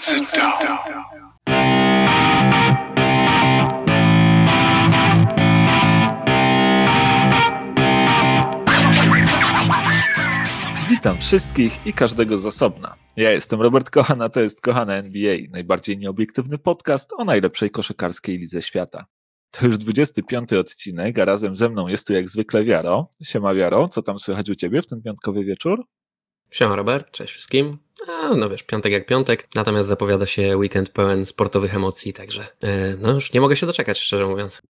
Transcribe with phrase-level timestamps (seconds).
[0.00, 0.52] Sit down.
[10.90, 12.94] Witam wszystkich i każdego z osobna.
[13.16, 18.38] Ja jestem Robert Kochan, a to jest Kochana NBA, najbardziej nieobiektywny podcast o najlepszej koszykarskiej
[18.38, 19.06] lidze świata.
[19.50, 23.10] To już 25 odcinek, a razem ze mną jest tu jak zwykle Wiaro.
[23.22, 25.84] Siema Wiaro, co tam słychać u Ciebie w ten piątkowy wieczór?
[26.50, 27.78] Siema Robert, cześć wszystkim.
[28.08, 32.96] A, no wiesz, piątek jak piątek, natomiast zapowiada się weekend pełen sportowych emocji, także e,
[32.96, 34.62] no już nie mogę się doczekać, szczerze mówiąc.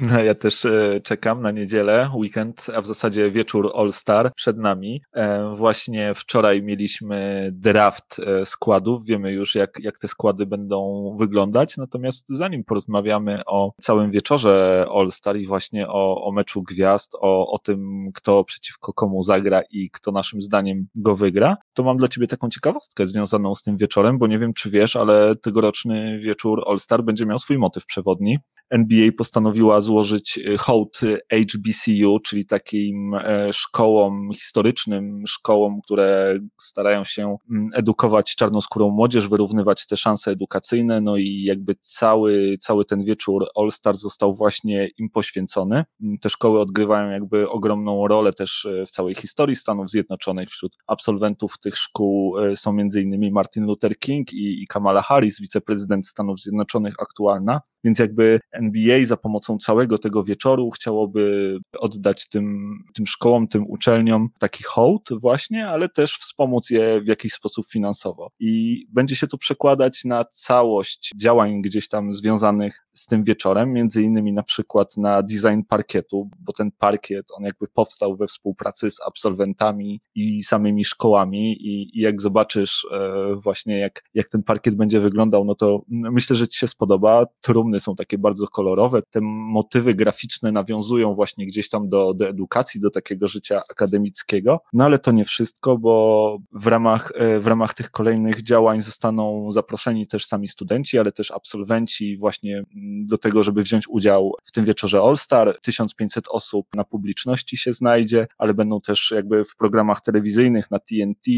[0.00, 5.02] No, ja też e, czekam na niedzielę, weekend, a w zasadzie wieczór All-Star przed nami.
[5.12, 11.76] E, właśnie wczoraj mieliśmy draft e, składów, wiemy już jak, jak te składy będą wyglądać,
[11.76, 17.58] natomiast zanim porozmawiamy o całym wieczorze All-Star i właśnie o, o meczu gwiazd, o, o
[17.58, 22.26] tym, kto przeciwko komu zagra i kto naszym zdaniem go wygra, to mam dla Ciebie
[22.26, 27.04] taką ciekawostkę związaną z tym wieczorem, bo nie wiem, czy wiesz, ale tegoroczny wieczór All-Star
[27.04, 28.38] będzie miał swój motyw przewodni.
[28.70, 31.00] NBA postanowiła złożyć y, hołd
[31.32, 39.86] HBCU, czyli takim e, szkołom historycznym, szkołom, które starają się mm, edukować czarnoskórą młodzież, wyrównywać
[39.86, 45.10] te szanse edukacyjne, no i jakby cały, cały ten wieczór All Star został właśnie im
[45.10, 45.84] poświęcony.
[46.02, 50.48] Mm, te szkoły odgrywają jakby ogromną rolę też e, w całej historii Stanów Zjednoczonych.
[50.48, 56.06] Wśród absolwentów tych szkół e, są innymi Martin Luther King i, i Kamala Harris, wiceprezydent
[56.06, 57.60] Stanów Zjednoczonych aktualna.
[57.86, 64.28] Więc jakby NBA za pomocą całego tego wieczoru chciałoby oddać tym, tym szkołom, tym uczelniom
[64.38, 68.30] taki hołd właśnie, ale też wspomóc je w jakiś sposób finansowo.
[68.40, 74.02] I będzie się to przekładać na całość działań gdzieś tam związanych z tym wieczorem, między
[74.02, 79.00] innymi na przykład na design parkietu, bo ten parkiet, on jakby powstał we współpracy z
[79.06, 85.00] absolwentami i samymi szkołami i, i jak zobaczysz e, właśnie jak, jak ten parkiet będzie
[85.00, 87.26] wyglądał, no to myślę, że ci się spodoba.
[87.40, 92.80] Trumny są takie bardzo kolorowe, te motywy graficzne nawiązują właśnie gdzieś tam do, do edukacji,
[92.80, 97.74] do takiego życia akademickiego, no ale to nie wszystko, bo w ramach, e, w ramach
[97.74, 102.62] tych kolejnych działań zostaną zaproszeni też sami studenci, ale też absolwenci właśnie
[103.06, 105.58] do tego, żeby wziąć udział w tym wieczorze All Star.
[105.62, 111.30] 1500 osób na publiczności się znajdzie, ale będą też jakby w programach telewizyjnych na TNT,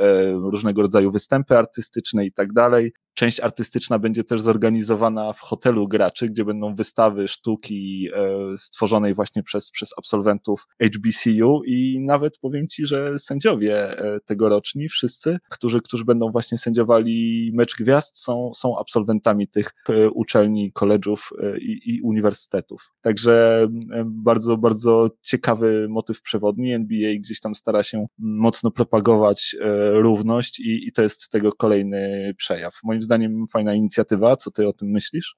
[0.00, 2.92] e, różnego rodzaju występy artystyczne i tak dalej.
[3.14, 9.42] Część artystyczna będzie też zorganizowana w hotelu graczy, gdzie będą wystawy sztuki e, stworzonej właśnie
[9.42, 16.04] przez, przez absolwentów HBCU i nawet powiem Ci, że sędziowie e, tegoroczni, wszyscy, którzy, którzy
[16.04, 21.30] będą właśnie sędziowali mecz gwiazd, są, są absolwentami tych e, uczelni, koledżów
[21.60, 22.92] i, i uniwersytetów.
[23.00, 23.66] Także
[24.04, 26.72] bardzo, bardzo ciekawy motyw przewodni.
[26.72, 29.56] NBA gdzieś tam stara się mocno propagować
[29.92, 32.74] równość i, i to jest tego kolejny przejaw.
[32.84, 34.36] Moim moim zdaniem fajna inicjatywa.
[34.36, 35.34] Co ty o tym myślisz?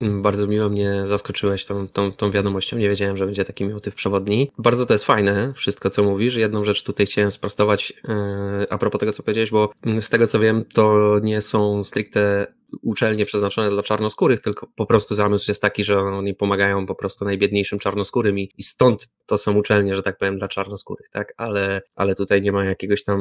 [0.00, 2.78] Mm, bardzo miło mnie zaskoczyłeś tą, tą, tą wiadomością.
[2.78, 4.50] Nie wiedziałem, że będzie taki motyw przewodni.
[4.58, 6.36] Bardzo to jest fajne, wszystko co mówisz.
[6.36, 10.40] Jedną rzecz tutaj chciałem sprostować yy, a propos tego, co powiedziałeś, bo z tego co
[10.40, 12.46] wiem, to nie są stricte
[12.82, 17.24] uczelnie przeznaczone dla czarnoskórych, tylko po prostu zamysł jest taki, że oni pomagają po prostu
[17.24, 21.34] najbiedniejszym czarnoskórym i, i stąd to są uczelnie, że tak powiem, dla czarnoskórych, tak?
[21.36, 23.20] Ale, ale tutaj nie ma jakiegoś tam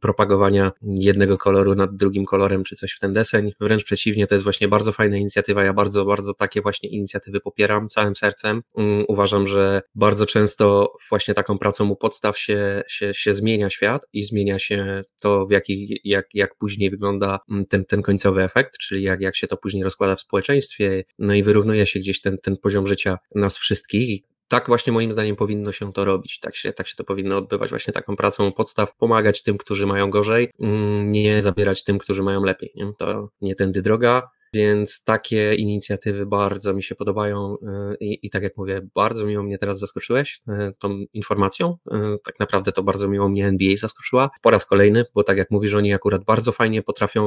[0.00, 3.52] propagowania jednego koloru nad drugim kolorem, czy coś w ten deseń.
[3.60, 5.64] Wręcz przeciwnie, to jest właśnie bardzo fajna inicjatywa.
[5.64, 8.62] Ja bardzo, bardzo takie właśnie inicjatywy popieram całym sercem.
[8.74, 14.06] Um, uważam, że bardzo często właśnie taką pracą u podstaw się, się, się zmienia świat
[14.12, 18.55] i zmienia się to, w jaki, jak, jak później wygląda mm, ten, ten końcowy efekt
[18.56, 22.20] efekt, czyli jak, jak się to później rozkłada w społeczeństwie, no i wyrównuje się gdzieś
[22.20, 24.22] ten, ten poziom życia nas wszystkich.
[24.48, 27.70] Tak właśnie moim zdaniem powinno się to robić, tak się, tak się to powinno odbywać,
[27.70, 32.44] właśnie taką pracą podstaw, pomagać tym, którzy mają gorzej, mm, nie zabierać tym, którzy mają
[32.44, 32.72] lepiej.
[32.74, 32.92] Nie?
[32.98, 38.42] To nie tędy droga, więc takie inicjatywy bardzo mi się podobają y, i, i, tak
[38.42, 41.76] jak mówię, bardzo miło mnie teraz zaskoczyłeś y, tą informacją.
[41.86, 45.50] Y, tak naprawdę to bardzo miło mnie NBA zaskoczyła po raz kolejny, bo tak jak
[45.50, 47.22] mówisz, oni akurat bardzo fajnie potrafią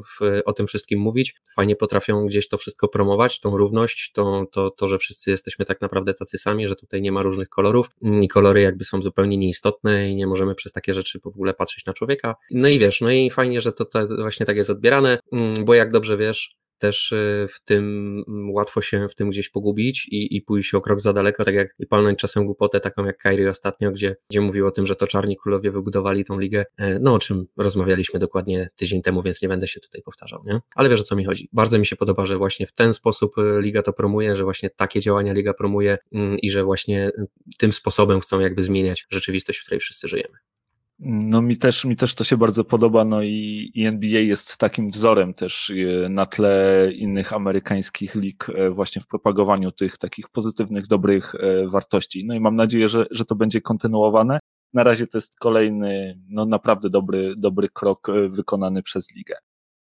[0.00, 4.70] w, o tym wszystkim mówić, fajnie potrafią gdzieś to wszystko promować, tą równość, to, to,
[4.70, 7.90] to, że wszyscy jesteśmy tak naprawdę tacy sami, że tutaj nie ma różnych kolorów
[8.20, 11.86] i kolory jakby są zupełnie nieistotne i nie możemy przez takie rzeczy w ogóle patrzeć
[11.86, 12.34] na człowieka.
[12.50, 15.74] No i wiesz, no i fajnie, że to, to właśnie tak jest odbierane, mm, bo
[15.74, 17.84] jak dobrze wiesz, też y, w tym
[18.28, 21.54] mm, łatwo się w tym gdzieś pogubić i, i pójść o krok za daleko, tak
[21.54, 24.96] jak i palnąć czasem głupotę taką jak Kairi ostatnio, gdzie, gdzie mówił o tym, że
[24.96, 29.42] to czarni królowie wybudowali tą ligę, e, no o czym rozmawialiśmy dokładnie tydzień temu, więc
[29.42, 30.60] nie będę się tutaj powtarzał, nie?
[30.74, 31.48] Ale wiesz o co mi chodzi.
[31.52, 34.70] Bardzo mi się podoba, że właśnie w ten sposób y, liga to promuje, że właśnie
[34.70, 37.10] takie działania liga promuje mm, i że właśnie
[37.58, 40.38] tym sposobem chcą jakby zmieniać rzeczywistość, w której wszyscy żyjemy.
[40.98, 45.34] No mi też, mi też to się bardzo podoba, no i, NBA jest takim wzorem
[45.34, 45.70] też
[46.04, 51.68] e, na tle innych amerykańskich lig e, właśnie w propagowaniu tych takich pozytywnych, dobrych e,
[51.68, 52.24] wartości.
[52.26, 54.38] No i mam nadzieję, że, że to będzie kontynuowane.
[54.72, 59.34] Na razie to jest kolejny, no naprawdę dobry, dobry krok wykonany przez ligę.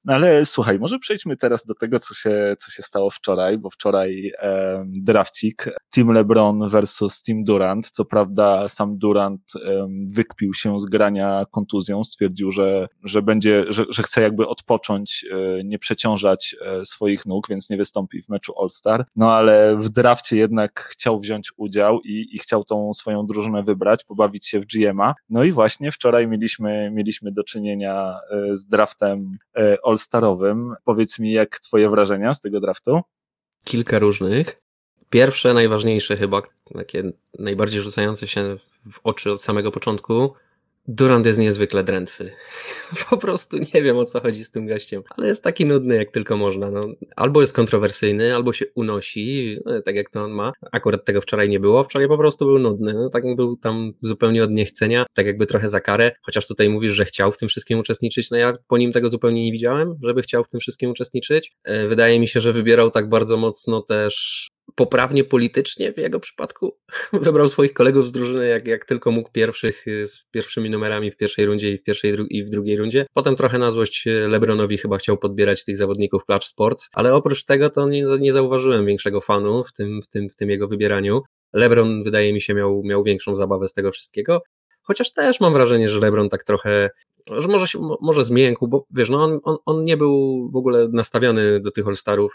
[0.06, 3.70] No ale słuchaj, może przejdźmy teraz do tego, co się, co się stało wczoraj, bo
[3.70, 7.92] wczoraj e, drafcik Team LeBron versus Team Durant.
[7.92, 13.86] Co prawda sam Durant e, wykpił się z grania kontuzją, stwierdził, że, że będzie, że,
[13.90, 18.54] że chce jakby odpocząć, e, nie przeciążać e, swoich nóg, więc nie wystąpi w meczu
[18.62, 19.06] All-Star.
[19.16, 24.04] No ale w drafcie jednak chciał wziąć udział i, i chciał tą swoją drużynę wybrać,
[24.04, 25.14] pobawić się w GM-a.
[25.30, 29.18] No i właśnie wczoraj mieliśmy, mieliśmy do czynienia e, z draftem
[29.56, 30.74] e, all-starowym.
[30.84, 33.02] Powiedz mi, jak twoje wrażenia z tego draftu?
[33.64, 34.62] Kilka różnych.
[35.10, 36.42] Pierwsze, najważniejsze chyba,
[36.74, 38.58] takie najbardziej rzucające się
[38.92, 40.34] w oczy od samego początku,
[40.88, 42.32] Durant jest niezwykle drętwy.
[43.10, 46.12] Po prostu nie wiem o co chodzi z tym gościem, ale jest taki nudny jak
[46.12, 46.72] tylko można.
[46.72, 46.82] No,
[47.16, 50.54] albo jest kontrowersyjny, albo się unosi, no, tak jak to on ma.
[50.72, 52.94] Akurat tego wczoraj nie było, wczoraj po prostu był nudny.
[52.94, 56.94] No, tak był tam zupełnie od niechcenia, tak jakby trochę za karę, chociaż tutaj mówisz,
[56.94, 58.32] że chciał w tym wszystkim uczestniczyć.
[58.32, 61.52] No ja po nim tego zupełnie nie widziałem, żeby chciał w tym wszystkim uczestniczyć.
[61.64, 66.78] E, wydaje mi się, że wybierał tak bardzo mocno też poprawnie politycznie w jego przypadku.
[67.14, 71.18] Wybrał swoich kolegów z drużyny jak, jak tylko mógł pierwszych y, z pierwszymi numerami w
[71.18, 73.06] pierwszej rundzie i w pierwszej i w drugiej rundzie.
[73.14, 77.46] Potem trochę na złość y, LeBronowi chyba chciał podbierać tych zawodników Clutch Sports, ale oprócz
[77.46, 81.22] tego to nie, nie zauważyłem większego fanu w tym, w, tym, w tym jego wybieraniu.
[81.54, 84.42] LeBron wydaje mi się miał, miał większą zabawę z tego wszystkiego.
[84.82, 86.90] Chociaż też mam wrażenie, że LeBron tak trochę
[87.28, 90.88] że może się, może zmiękł, bo wiesz, no on, on, on nie był w ogóle
[90.92, 92.30] nastawiony do tych All-Starów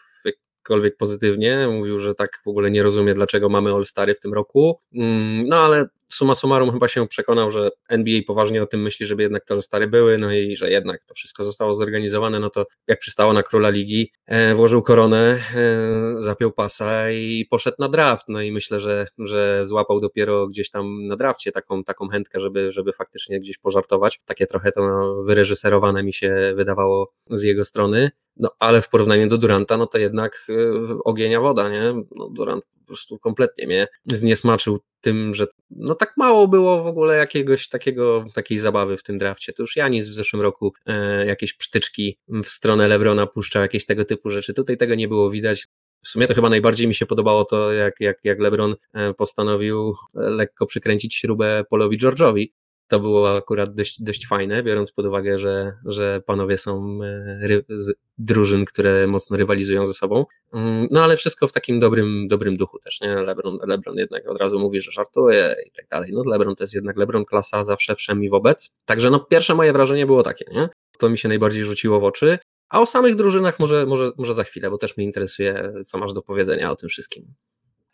[0.58, 1.68] jakkolwiek pozytywnie.
[1.70, 4.78] Mówił, że tak w ogóle nie rozumie, dlaczego mamy All-Stary w tym roku.
[4.94, 9.22] Mm, no ale suma summarum chyba się przekonał, że NBA poważnie o tym myśli, żeby
[9.22, 12.98] jednak te All-Stary były, no i że jednak to wszystko zostało zorganizowane, no to jak
[12.98, 18.40] przystało na króla ligi, e, włożył koronę, e, zapiął pasa i poszedł na draft, no
[18.42, 22.92] i myślę, że, że złapał dopiero gdzieś tam na drafcie taką, taką chętkę, żeby, żeby
[22.92, 24.20] faktycznie gdzieś pożartować.
[24.24, 28.10] Takie trochę to wyreżyserowane mi się wydawało z jego strony.
[28.36, 31.94] No, ale w porównaniu do Duranta, no to jednak y, ogienia woda, nie?
[32.16, 37.68] No, Durant prostu kompletnie mnie zniesmaczył tym, że no tak mało było w ogóle jakiegoś
[37.68, 39.52] takiego, takiej zabawy w tym drafcie.
[39.52, 44.04] To już Janis w zeszłym roku e, jakieś psztyczki w stronę Lebrona puszczał, jakieś tego
[44.04, 44.54] typu rzeczy.
[44.54, 45.66] Tutaj tego nie było widać.
[46.04, 49.94] W sumie to chyba najbardziej mi się podobało to, jak, jak, jak LeBron e, postanowił
[50.14, 52.46] lekko przykręcić śrubę Polowi George'owi,
[52.88, 57.94] to było akurat dość, dość fajne, biorąc pod uwagę, że, że panowie są e, z
[58.18, 60.24] drużyn, które mocno rywalizują ze sobą.
[60.52, 63.14] Mm, no ale wszystko w takim dobrym, dobrym duchu też, nie?
[63.14, 66.10] Lebron, Lebron jednak od razu mówi, że żartuje i tak dalej.
[66.12, 68.70] No Lebron to jest jednak Lebron klasa zawsze wszem i wobec.
[68.84, 70.68] Także no pierwsze moje wrażenie było takie, nie?
[70.98, 72.38] To mi się najbardziej rzuciło w oczy.
[72.68, 76.12] A o samych drużynach może, może, może za chwilę, bo też mnie interesuje, co masz
[76.12, 77.34] do powiedzenia o tym wszystkim.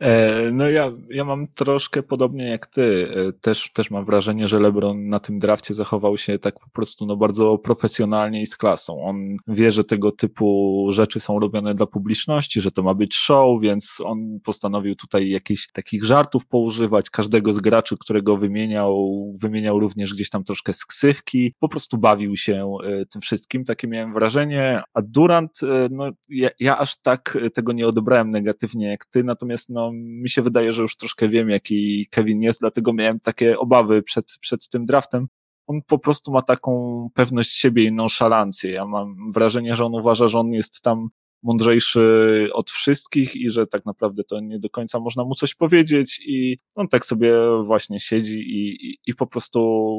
[0.01, 3.09] E, no ja, ja mam troszkę podobnie jak ty.
[3.29, 7.07] E, też, też mam wrażenie, że LeBron na tym drafcie zachował się tak po prostu
[7.07, 9.01] no bardzo profesjonalnie i z klasą.
[9.01, 13.61] On wie, że tego typu rzeczy są robione dla publiczności, że to ma być show,
[13.63, 17.11] więc on postanowił tutaj jakichś takich żartów poużywać.
[17.11, 21.55] Każdego z graczy, którego wymieniał, wymieniał również gdzieś tam troszkę z ksywki.
[21.61, 23.65] Po prostu bawił się e, tym wszystkim.
[23.65, 24.83] Takie miałem wrażenie.
[24.95, 29.84] A Durant, no ja, ja aż tak tego nie odebrałem negatywnie jak ty, natomiast no
[29.95, 34.27] mi się wydaje, że już troszkę wiem, jaki Kevin jest, dlatego miałem takie obawy przed,
[34.41, 35.27] przed tym draftem.
[35.67, 38.71] On po prostu ma taką pewność siebie i nonszalancję.
[38.71, 41.09] Ja mam wrażenie, że on uważa, że on jest tam
[41.45, 46.21] mądrzejszy od wszystkich i że tak naprawdę to nie do końca można mu coś powiedzieć
[46.27, 49.91] i on tak sobie właśnie siedzi i, i, i po prostu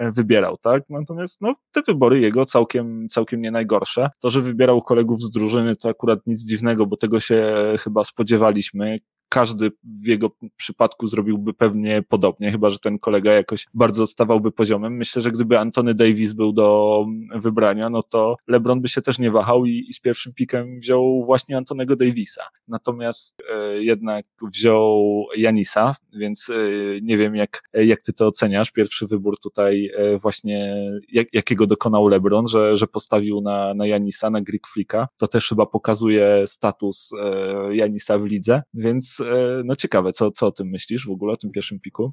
[0.00, 0.82] wybierał, tak?
[0.88, 4.10] Natomiast no, te wybory jego całkiem, całkiem nie najgorsze.
[4.20, 8.98] To, że wybierał kolegów z drużyny, to akurat nic dziwnego, bo tego się chyba spodziewaliśmy
[9.34, 9.70] każdy
[10.02, 14.96] w jego przypadku zrobiłby pewnie podobnie, chyba że ten kolega jakoś bardzo odstawałby poziomem.
[14.96, 19.30] Myślę, że gdyby Antony Davis był do wybrania, no to LeBron by się też nie
[19.30, 22.42] wahał i, i z pierwszym pikiem wziął właśnie Antonego Davisa.
[22.68, 26.54] Natomiast e, jednak wziął Janisa, więc e,
[27.02, 28.70] nie wiem jak, jak ty to oceniasz.
[28.70, 30.74] Pierwszy wybór tutaj e, właśnie
[31.12, 35.08] jak, jakiego dokonał LeBron, że, że postawił na, na Janisa, na Greek Flicka.
[35.16, 39.23] To też chyba pokazuje status e, Janisa w lidze, więc
[39.64, 42.12] no ciekawe, co, co o tym myślisz w ogóle, o tym pierwszym piku?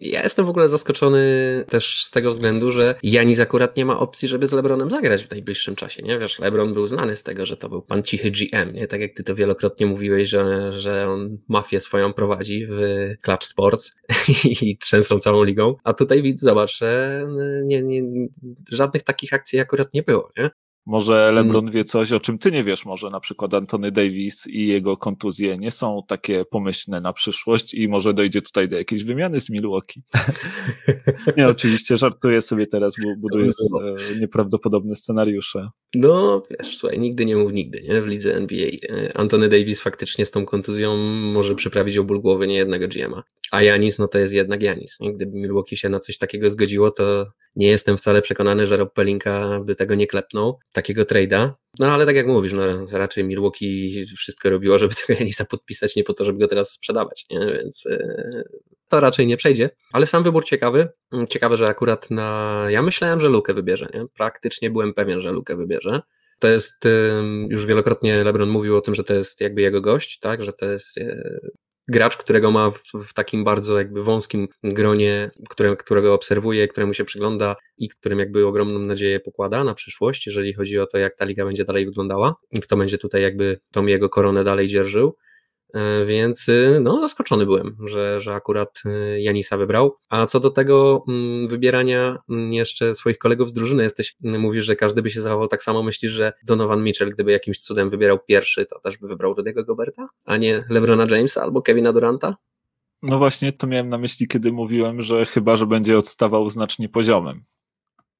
[0.00, 1.24] Ja jestem w ogóle zaskoczony
[1.68, 5.30] też z tego względu, że Janis akurat nie ma opcji, żeby z LeBronem zagrać w
[5.30, 6.18] najbliższym czasie, nie?
[6.18, 8.86] Wiesz, LeBron był znany z tego, że to był pan cichy GM, nie?
[8.86, 12.80] Tak jak ty to wielokrotnie mówiłeś, że, że on mafię swoją prowadzi w
[13.22, 13.96] Clutch Sports
[14.62, 17.22] i trzęsą całą ligą, a tutaj zobacz, że
[17.64, 18.02] nie, nie,
[18.70, 20.50] żadnych takich akcji akurat nie było, nie?
[20.86, 21.34] Może hmm.
[21.34, 22.84] LeBron wie coś, o czym ty nie wiesz.
[22.84, 27.88] Może na przykład Antony Davis i jego kontuzje nie są takie pomyślne na przyszłość i
[27.88, 30.02] może dojdzie tutaj do jakiejś wymiany z Milwaukee.
[31.36, 35.68] nie, oczywiście żartuję sobie teraz, bo buduję e, nieprawdopodobne scenariusze.
[35.94, 38.02] No, wiesz, słuchaj, nigdy nie mów nigdy, nie?
[38.02, 38.70] W lidze NBA.
[38.88, 40.96] E, Antony Davis faktycznie z tą kontuzją
[41.32, 43.22] może przyprawić o ból głowy niejednego GM'a.
[43.50, 45.00] A Janis, no to jest jednak Janis.
[45.00, 45.14] Nie?
[45.14, 47.26] Gdyby Milwaukee się na coś takiego zgodziło, to
[47.60, 51.50] nie jestem wcale przekonany, że Rob Pelinka by tego nie klepnął, takiego trade'a.
[51.78, 52.62] No ale tak jak mówisz, no
[52.92, 57.26] raczej Milwaukee wszystko robiło, żeby tego Janisa podpisać, nie po to, żeby go teraz sprzedawać,
[57.30, 57.38] nie?
[57.38, 58.44] więc yy,
[58.88, 59.70] to raczej nie przejdzie.
[59.92, 60.88] Ale sam wybór ciekawy.
[61.12, 62.66] Mm, ciekawe, że akurat na...
[62.68, 64.04] Ja myślałem, że Lukę wybierze, nie?
[64.16, 66.00] Praktycznie byłem pewien, że Lukę wybierze.
[66.38, 66.84] To jest,
[67.48, 70.66] już wielokrotnie LeBron mówił o tym, że to jest jakby jego gość, tak, że to
[70.66, 71.40] jest e,
[71.90, 77.04] gracz, którego ma w, w, takim bardzo jakby wąskim gronie, które, którego obserwuje, któremu się
[77.04, 81.24] przygląda i którym jakby ogromną nadzieję pokłada na przyszłość, jeżeli chodzi o to, jak ta
[81.24, 85.16] liga będzie dalej wyglądała i kto będzie tutaj jakby tą jego koronę dalej dzierżył.
[85.74, 89.96] E, więc y, no, zaskoczony byłem, że, że akurat y, Janisa wybrał.
[90.08, 94.64] A co do tego mm, wybierania mm, jeszcze swoich kolegów z drużyny, jesteś, mm, mówisz,
[94.64, 98.18] że każdy by się zachował tak samo, myślisz, że Donovan Mitchell, gdyby jakimś cudem wybierał
[98.26, 102.36] pierwszy, to też by wybrał Rudy'ego Goberta, a nie LeBrona Jamesa albo Kevina Duranta?
[103.02, 107.42] No właśnie, to miałem na myśli, kiedy mówiłem, że chyba, że będzie odstawał znacznie poziomem.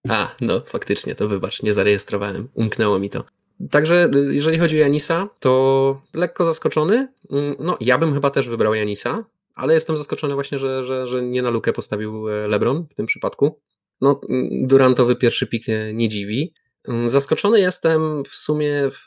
[0.09, 3.25] A, no faktycznie, to wybacz, nie zarejestrowałem, umknęło mi to.
[3.71, 7.09] Także y, jeżeli chodzi o Janisa, to lekko zaskoczony.
[7.31, 9.25] Mm, no, ja bym chyba też wybrał Janisa,
[9.55, 13.07] ale jestem zaskoczony właśnie, że, że, że nie na lukę postawił e, LeBron w tym
[13.07, 13.61] przypadku.
[14.01, 16.55] No, mm, Durantowy pierwszy pik nie dziwi.
[16.89, 19.05] Mm, zaskoczony jestem w sumie, w,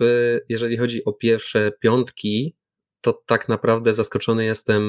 [0.49, 2.55] jeżeli chodzi o pierwsze piątki,
[3.03, 4.81] to tak naprawdę zaskoczony jestem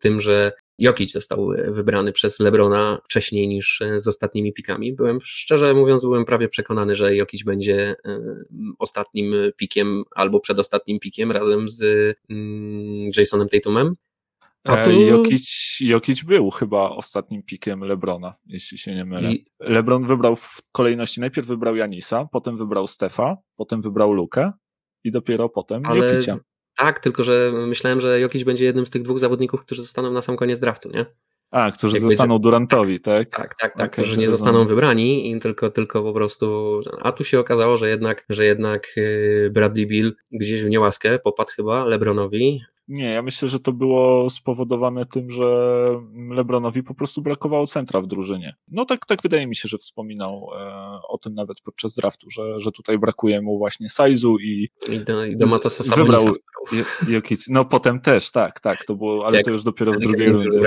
[0.00, 4.92] tym, że Jokic został wybrany przez Lebrona wcześniej niż z ostatnimi pikami.
[4.92, 8.20] Byłem, szczerze mówiąc, byłem prawie przekonany, że Jokic będzie e,
[8.78, 11.82] ostatnim pikiem albo przedostatnim pikiem razem z
[12.30, 13.94] mm, Jasonem Tatumem.
[14.64, 15.00] A e, tu...
[15.00, 19.32] Jokic, Jokic był chyba ostatnim pikiem Lebrona, jeśli się nie mylę.
[19.32, 19.46] I...
[19.60, 24.52] Lebron wybrał w kolejności, najpierw wybrał Janisa, potem wybrał Stefa, potem wybrał Lukę
[25.04, 26.06] i dopiero potem Ale...
[26.06, 26.38] Jokicia.
[26.78, 30.22] Tak, tylko że myślałem, że Jokic będzie jednym z tych dwóch zawodników, którzy zostaną na
[30.22, 31.06] sam koniec draftu, nie?
[31.50, 32.42] A, którzy Jak zostaną będzie...
[32.42, 33.28] Durantowi, tak?
[33.30, 37.24] Tak, tak, tak, okay, że nie zostaną wybrani i tylko, tylko po prostu, a tu
[37.24, 42.60] się okazało, że jednak, że jednak y, Bradley Bill gdzieś w niełaskę popadł chyba Lebronowi,
[42.88, 45.44] nie, ja myślę, że to było spowodowane tym, że
[46.30, 48.54] Lebronowi po prostu brakowało centra w drużynie.
[48.68, 52.60] No tak, tak wydaje mi się, że wspominał e, o tym nawet podczas draftu, że,
[52.60, 56.34] że tutaj brakuje mu właśnie Saizu i, I do, i do Matasa wybrał
[57.08, 57.48] Jokic.
[57.48, 60.60] No potem też, tak, tak, to było, ale Jak, to już dopiero w drugiej rundzie.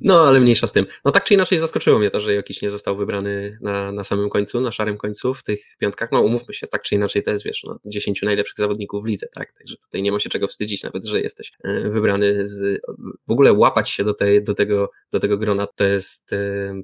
[0.00, 0.86] No, ale mniejsza z tym.
[1.04, 4.30] No tak czy inaczej zaskoczyło mnie to, że Jokic nie został wybrany na, na samym
[4.30, 6.12] końcu, na szarym końcu w tych piątkach.
[6.12, 9.26] No umówmy się, tak czy inaczej to jest, wiesz, no, 10 najlepszych zawodników w lidze,
[9.34, 12.80] tak, także tutaj nie ma się czego wstydzić, nawet, że jesteś e, wybrany z,
[13.28, 16.36] w ogóle łapać się do, tej, do, tego, do tego grona to jest e,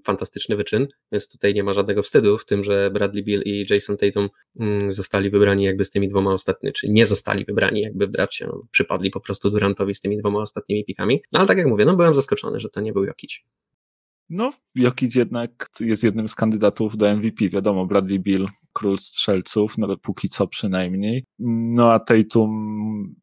[0.05, 3.97] fantastyczny wyczyn, więc tutaj nie ma żadnego wstydu w tym, że Bradley Bill i Jason
[3.97, 4.29] Tatum
[4.61, 8.47] mm, zostali wybrani jakby z tymi dwoma ostatnimi, czy nie zostali wybrani jakby w drafcie,
[8.47, 11.85] no, przypadli po prostu Durantowi z tymi dwoma ostatnimi pikami, no ale tak jak mówię,
[11.85, 13.41] no byłem zaskoczony, że to nie był Jokic.
[14.31, 20.01] No, Jokic jednak jest jednym z kandydatów do MVP, wiadomo, Bradley Bill, król strzelców, nawet
[20.01, 21.25] póki co przynajmniej.
[21.39, 23.15] No a Tatum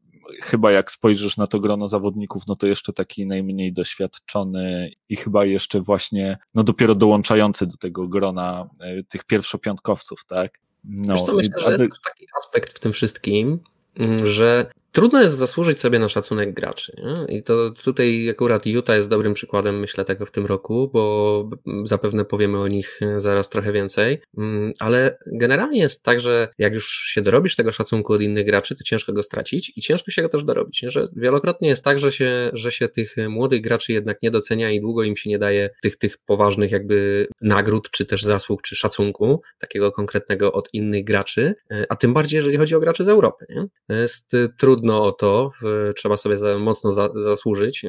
[0.41, 5.45] chyba jak spojrzysz na to grono zawodników, no to jeszcze taki najmniej doświadczony i chyba
[5.45, 10.59] jeszcze właśnie, no dopiero dołączający do tego grona e, tych pierwszopiątkowców, tak?
[10.83, 13.59] No, Wiesz co, myślę, że jest taki aspekt w tym wszystkim,
[13.95, 16.95] mm, że Trudno jest zasłużyć sobie na szacunek graczy.
[16.97, 17.37] Nie?
[17.37, 21.49] I to tutaj akurat Utah jest dobrym przykładem, myślę, tego w tym roku, bo
[21.83, 24.21] zapewne powiemy o nich zaraz trochę więcej.
[24.37, 28.75] Mm, ale generalnie jest tak, że jak już się dorobisz tego szacunku od innych graczy,
[28.75, 30.81] to ciężko go stracić i ciężko się go też dorobić.
[30.83, 30.91] Nie?
[30.91, 34.81] Że wielokrotnie jest tak, że się, że się tych młodych graczy jednak nie docenia i
[34.81, 39.41] długo im się nie daje tych, tych poważnych jakby nagród, czy też zasług, czy szacunku
[39.59, 43.45] takiego konkretnego od innych graczy, e, a tym bardziej, jeżeli chodzi o graczy z Europy.
[43.49, 43.65] Nie?
[43.89, 45.51] Jest trudno trudno o to,
[45.95, 47.85] trzeba sobie za, mocno za, zasłużyć.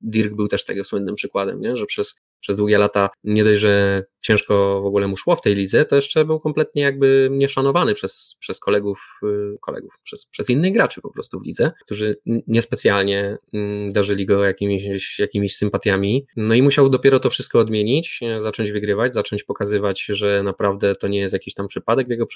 [0.00, 1.76] Dirk był też tego słynnym przykładem, nie?
[1.76, 5.54] że przez, przez długie lata nie dość, że ciężko w ogóle mu szło w tej
[5.54, 10.72] lidze, to jeszcze był kompletnie jakby nieszanowany przez, przez kolegów, y, kolegów przez, przez innych
[10.72, 16.26] graczy po prostu w lidze, którzy niespecjalnie mm, darzyli go jakimiś, jakimiś sympatiami.
[16.36, 21.18] No i musiał dopiero to wszystko odmienić, zacząć wygrywać, zacząć pokazywać, że naprawdę to nie
[21.18, 22.26] jest jakiś tam przypadek w jego,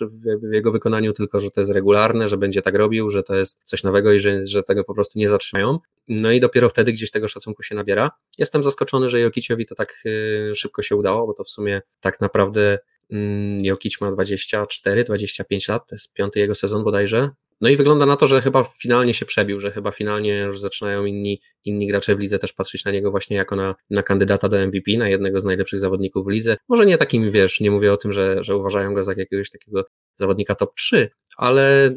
[0.42, 3.62] w jego wykonaniu, tylko że to jest regularne, że będzie tak robił, że to jest
[3.62, 5.78] coś nowego i że, że tego po prostu nie zatrzymają.
[6.08, 8.10] No i dopiero wtedy gdzieś tego szacunku się nabiera.
[8.38, 12.20] Jestem zaskoczony, że Jokiciowi to tak y, szybko się udało, bo to w sumie tak
[12.20, 12.78] naprawdę
[13.10, 17.30] mm, Jokic ma 24-25 lat, to jest piąty jego sezon bodajże.
[17.60, 21.04] No i wygląda na to, że chyba finalnie się przebił, że chyba finalnie już zaczynają
[21.04, 24.66] inni, inni gracze w lidze też patrzeć na niego właśnie jako na, na kandydata do
[24.66, 26.56] MVP, na jednego z najlepszych zawodników w lidze.
[26.68, 29.84] Może nie takim, wiesz, nie mówię o tym, że, że uważają go za jakiegoś takiego
[30.14, 31.94] zawodnika top 3, ale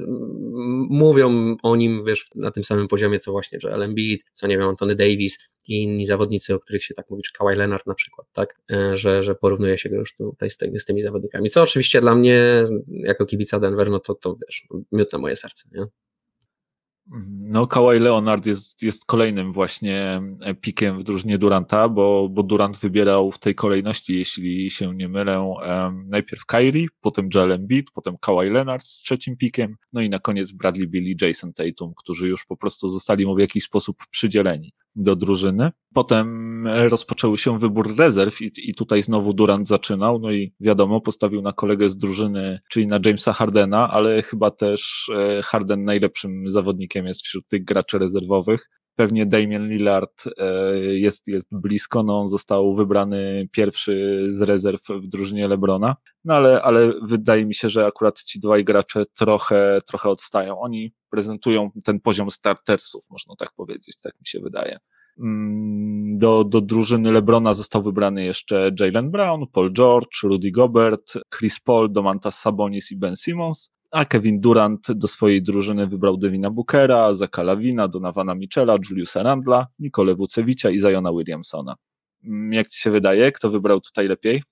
[0.90, 4.68] mówią o nim, wiesz, na tym samym poziomie, co właśnie Joel Embiid, co nie wiem,
[4.68, 8.28] Antony Davis i inni zawodnicy, o których się tak mówi, czy Kawhi Leonard na przykład,
[8.34, 11.62] tak, e, że, że porównuje się go już tutaj z, tymi, z tymi zawodnikami, co
[11.62, 15.86] oczywiście dla mnie, jako kibica Denver, no to, to wiesz, miód na moje serce, nie?
[17.40, 20.22] No, Kawhi Leonard jest, jest kolejnym właśnie
[20.62, 25.42] pikiem w drużynie Duranta, bo, bo Durant wybierał w tej kolejności, jeśli się nie mylę,
[25.42, 30.20] um, najpierw Kyrie, potem Joel Embiid, potem Kawhi Leonard z trzecim pikiem, no i na
[30.20, 34.72] koniec Bradley Billy, Jason Tatum, którzy już po prostu zostali mu w jakiś sposób przydzieleni
[34.96, 35.72] do drużyny.
[35.94, 41.42] Potem rozpoczęły się wybór rezerw i, i tutaj znowu Durant zaczynał, no i wiadomo, postawił
[41.42, 47.06] na kolegę z drużyny, czyli na Jamesa Hardena, ale chyba też e, Harden najlepszym zawodnikiem
[47.06, 48.70] jest wśród tych graczy rezerwowych.
[48.96, 55.08] Pewnie Damian Lillard e, jest, jest blisko, no on został wybrany pierwszy z rezerw w
[55.08, 60.10] drużynie Lebrona, no ale, ale wydaje mi się, że akurat ci dwaj gracze trochę, trochę
[60.10, 60.60] odstają.
[60.60, 64.78] Oni prezentują ten poziom startersów, można tak powiedzieć, tak mi się wydaje.
[65.20, 71.60] Mm, do, do drużyny Lebrona został wybrany jeszcze Jalen Brown, Paul George, Rudy Gobert, Chris
[71.60, 77.16] Paul, Domantas Sabonis i Ben Simmons a Kevin Durant do swojej drużyny wybrał Devina Bookera,
[77.16, 81.76] Zaka Lawina, Donavana Michela, Juliusa Randla, Nikolę Wucewicza i Zajona Williamsona.
[82.24, 84.44] Mm, jak ci się wydaje, kto wybrał tutaj lepiej?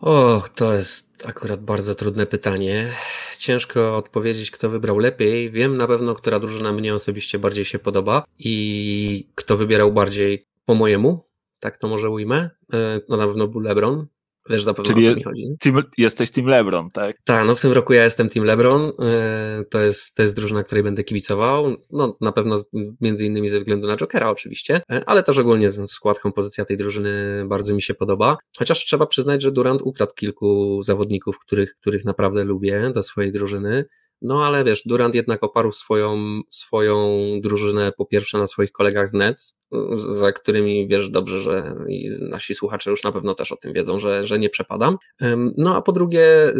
[0.00, 2.92] Och, to jest akurat bardzo trudne pytanie.
[3.38, 5.50] Ciężko odpowiedzieć, kto wybrał lepiej.
[5.50, 10.74] Wiem na pewno, która drużyna mnie osobiście bardziej się podoba i kto wybierał bardziej po
[10.74, 11.24] mojemu.
[11.60, 12.50] Tak to może ujmę.
[12.72, 14.06] E, no na pewno był LeBron,
[14.50, 15.56] Wiesz zapewne Czyli o co mi chodzi.
[15.60, 17.16] Team, jesteś Team LeBron, tak?
[17.24, 18.92] Tak, no w tym roku ja jestem Team LeBron.
[19.00, 21.76] E, to jest, to jest drużyna, której będę kibicował.
[21.90, 22.56] No na pewno
[23.00, 27.44] między innymi ze względu na Jokera oczywiście, e, ale też ogólnie skład, kompozycja tej drużyny
[27.48, 28.36] bardzo mi się podoba.
[28.58, 33.84] Chociaż trzeba przyznać, że Durant ukradł kilku zawodników, których, których naprawdę lubię do swojej drużyny.
[34.22, 39.12] No ale wiesz, Durant jednak oparł swoją, swoją drużynę po pierwsze na swoich kolegach z
[39.12, 39.57] Nets,
[39.96, 41.74] za którymi wiesz dobrze, że
[42.20, 44.96] nasi słuchacze już na pewno też o tym wiedzą, że, że nie przepadam.
[45.56, 46.52] No a po drugie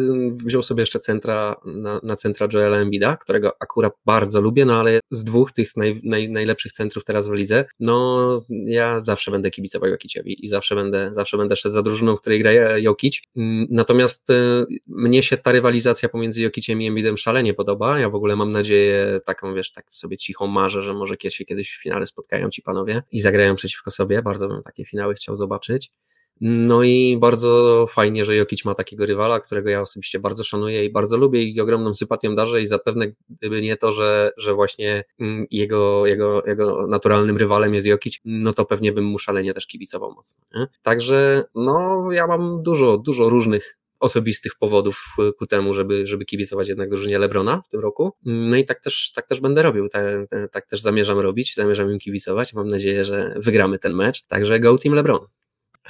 [0.45, 5.01] wziął sobie jeszcze centra, na, na centra Joela Embida, którego akurat bardzo lubię, no ale
[5.11, 9.91] z dwóch tych naj, naj, najlepszych centrów teraz w lidze, no ja zawsze będę kibicował
[9.91, 13.23] Jokiciowi i zawsze będę, zawsze będę szedł za drużyną, w której gra Jokic.
[13.71, 17.99] Natomiast e, mnie się ta rywalizacja pomiędzy Jokiciem i Embidem szalenie podoba.
[17.99, 21.77] Ja w ogóle mam nadzieję, taką wiesz, tak sobie cichą marzę, że może się kiedyś
[21.77, 24.23] w finale spotkają ci panowie i zagrają przeciwko sobie.
[24.23, 25.93] Bardzo bym takie finały chciał zobaczyć.
[26.41, 30.93] No i bardzo fajnie, że Jokic ma takiego rywala, którego ja osobiście bardzo szanuję i
[30.93, 35.45] bardzo lubię i ogromną sympatią darzę i zapewne gdyby nie to, że, że właśnie mm,
[35.51, 40.13] jego, jego, jego naturalnym rywalem jest Jokic, no to pewnie bym mu szalenie też kibicował
[40.13, 40.45] mocno.
[40.55, 40.67] Nie?
[40.83, 45.05] Także no ja mam dużo, dużo różnych osobistych powodów
[45.39, 48.13] ku temu, żeby, żeby kibicować jednak drużynie Lebrona w tym roku.
[48.25, 50.05] No i tak też, tak też będę robił, tak,
[50.53, 52.55] tak też zamierzam robić, zamierzam im kibicować.
[52.55, 54.23] Mam nadzieję, że wygramy ten mecz.
[54.27, 55.27] Także go Team Lebron.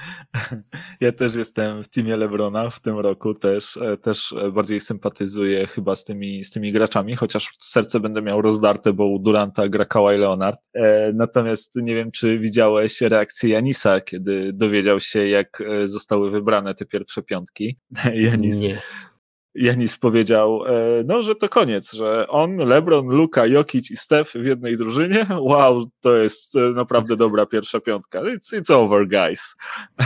[1.01, 5.97] Ja też jestem w teamie Lebrona w tym roku, też, e, też bardziej sympatyzuję chyba
[5.97, 10.19] z tymi, z tymi graczami, chociaż serce będę miał rozdarte, bo u Duranta gra Kawhi
[10.19, 10.61] Leonard.
[10.75, 16.75] E, natomiast nie wiem, czy widziałeś reakcję Janisa, kiedy dowiedział się, jak e, zostały wybrane
[16.75, 17.79] te pierwsze piątki.
[18.15, 18.83] Janis, nie.
[19.59, 24.45] Janis powiedział, e, no, że to koniec, że on, LeBron, Luka, Jokic i Steph w
[24.45, 28.23] jednej drużynie, wow, to jest e, naprawdę dobra pierwsza piątka.
[28.23, 29.55] It's, it's over, guys.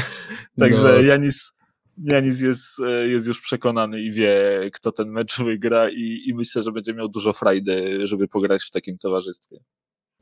[0.61, 1.01] Także no.
[1.01, 1.53] Janis,
[1.99, 6.63] Janis jest, e, jest już przekonany i wie, kto ten mecz wygra i, i myślę,
[6.63, 9.57] że będzie miał dużo frajdy, żeby pograć w takim towarzystwie.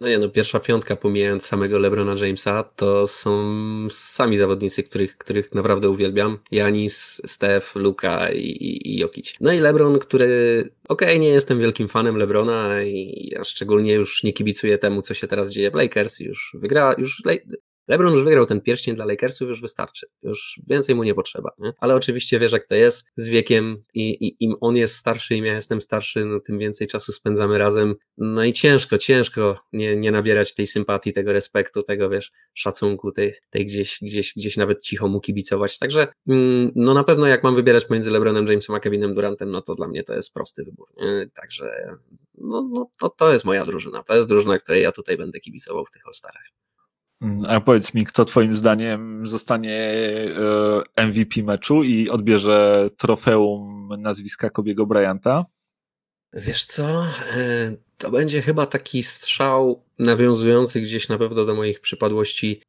[0.00, 3.52] No nie, no pierwsza piątka, pomijając samego LeBrona Jamesa, to są
[3.90, 6.38] sami zawodnicy, których, których naprawdę uwielbiam.
[6.50, 9.34] Janis, Steph, Luka i, i, i Jokic.
[9.40, 14.22] No i LeBron, który, okej, okay, nie jestem wielkim fanem LeBrona i ja szczególnie już
[14.22, 16.20] nie kibicuję temu, co się teraz dzieje w Lakers.
[16.20, 17.22] Już wygrała, już
[17.90, 20.06] LeBron już wygrał ten pierścień dla Lakersów, już wystarczy.
[20.22, 21.50] Już więcej mu nie potrzeba.
[21.58, 21.72] Nie?
[21.78, 25.44] Ale oczywiście wiesz, jak to jest z wiekiem i, i im on jest starszy, im
[25.44, 27.94] ja jestem starszy, no tym więcej czasu spędzamy razem.
[28.18, 33.34] No i ciężko, ciężko nie, nie nabierać tej sympatii, tego respektu, tego wiesz, szacunku, tej,
[33.50, 35.78] tej gdzieś, gdzieś, gdzieś nawet cicho mu kibicować.
[35.78, 39.62] Także mm, no na pewno jak mam wybierać pomiędzy LeBronem Jamesem a Kevinem Durantem, no
[39.62, 40.88] to dla mnie to jest prosty wybór.
[40.96, 41.30] Nie?
[41.34, 41.96] Także
[42.34, 44.02] no, no to, to jest moja drużyna.
[44.02, 46.59] To jest drużyna, której ja tutaj będę kibicował w tych All-Starach.
[47.48, 49.76] A powiedz mi, kto Twoim zdaniem zostanie
[50.96, 55.44] e, MVP meczu i odbierze trofeum nazwiska Kobiego Bryanta?
[56.32, 57.06] Wiesz co?
[57.36, 62.62] E, to będzie chyba taki strzał nawiązujący gdzieś na pewno do moich przypadłości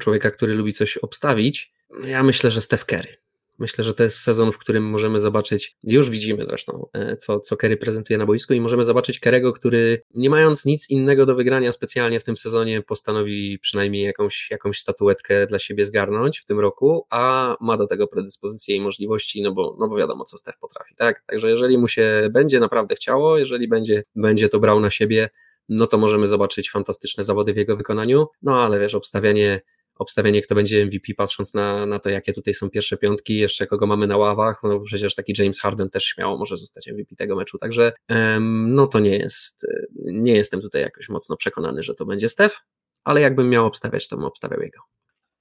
[0.00, 1.72] człowieka, który lubi coś obstawić.
[2.04, 3.16] Ja myślę, że Steph Curry.
[3.58, 7.56] Myślę, że to jest sezon, w którym możemy zobaczyć, już widzimy zresztą, e, co, co
[7.56, 11.72] Kerry prezentuje na boisku i możemy zobaczyć Kerego, który nie mając nic innego do wygrania
[11.72, 17.06] specjalnie w tym sezonie postanowi przynajmniej jakąś, jakąś statuetkę dla siebie zgarnąć w tym roku,
[17.10, 20.94] a ma do tego predyspozycje i możliwości, no bo, no bo wiadomo, co Steph potrafi,
[20.94, 21.22] tak?
[21.26, 25.28] Także jeżeli mu się będzie naprawdę chciało, jeżeli będzie, będzie to brał na siebie,
[25.68, 29.60] no to możemy zobaczyć fantastyczne zawody w jego wykonaniu, no ale wiesz, obstawianie
[29.98, 33.86] obstawienie, kto będzie MVP, patrząc na, na to, jakie tutaj są pierwsze piątki, jeszcze kogo
[33.86, 37.58] mamy na ławach, no przecież taki James Harden też śmiało może zostać MVP tego meczu,
[37.58, 37.92] także
[38.40, 39.66] no to nie jest,
[40.04, 42.60] nie jestem tutaj jakoś mocno przekonany, że to będzie Steph,
[43.04, 44.80] ale jakbym miał obstawiać, to bym obstawiał jego.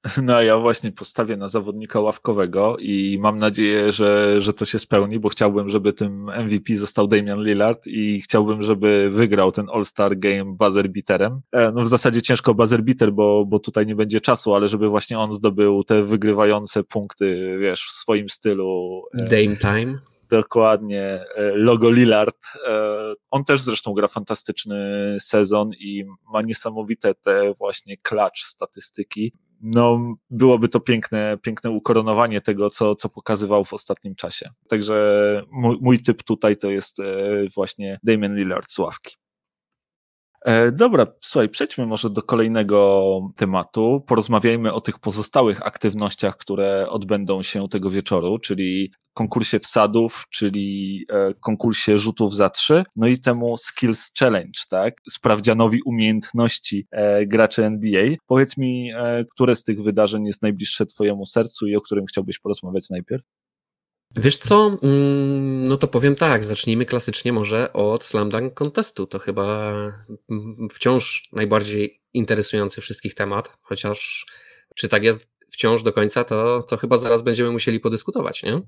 [0.23, 5.19] No ja właśnie postawię na zawodnika ławkowego i mam nadzieję, że, że to się spełni,
[5.19, 10.45] bo chciałbym, żeby tym MVP został Damian Lillard i chciałbym, żeby wygrał ten All-Star Game
[10.45, 11.41] buzzer beaterem.
[11.51, 14.89] E, no w zasadzie ciężko buzzer beater, bo, bo tutaj nie będzie czasu, ale żeby
[14.89, 19.01] właśnie on zdobył te wygrywające punkty, wiesz, w swoim stylu.
[19.13, 19.99] E, Dame time.
[20.29, 22.37] Dokładnie, e, logo Lillard.
[23.31, 24.77] On też zresztą gra fantastyczny
[25.19, 32.69] sezon i ma niesamowite te właśnie klacz statystyki no, byłoby to piękne, piękne ukoronowanie tego,
[32.69, 34.49] co, co pokazywał w ostatnim czasie.
[34.69, 37.03] Także mój, mój typ tutaj to jest e,
[37.55, 39.15] właśnie Damian Lillard z ławki.
[40.45, 44.03] E, dobra, słuchaj, przejdźmy może do kolejnego tematu.
[44.07, 51.33] Porozmawiajmy o tych pozostałych aktywnościach, które odbędą się tego wieczoru, czyli konkursie wsadów, czyli e,
[51.33, 54.93] konkursie rzutów za trzy, no i temu Skills Challenge, tak?
[55.09, 58.05] Sprawdzianowi umiejętności e, graczy NBA.
[58.27, 58.91] Powiedz mi,
[59.31, 63.23] które z tych wydarzeń jest najbliższe Twojemu sercu i o którym chciałbyś porozmawiać najpierw?
[64.15, 69.07] Wiesz co, mm, no to powiem tak, zacznijmy klasycznie może od Slam Dunk Contestu.
[69.07, 69.73] To chyba
[70.29, 74.25] mm, wciąż najbardziej interesujący wszystkich temat, chociaż
[74.75, 78.61] czy tak jest wciąż do końca, to, to chyba zaraz będziemy musieli podyskutować, nie?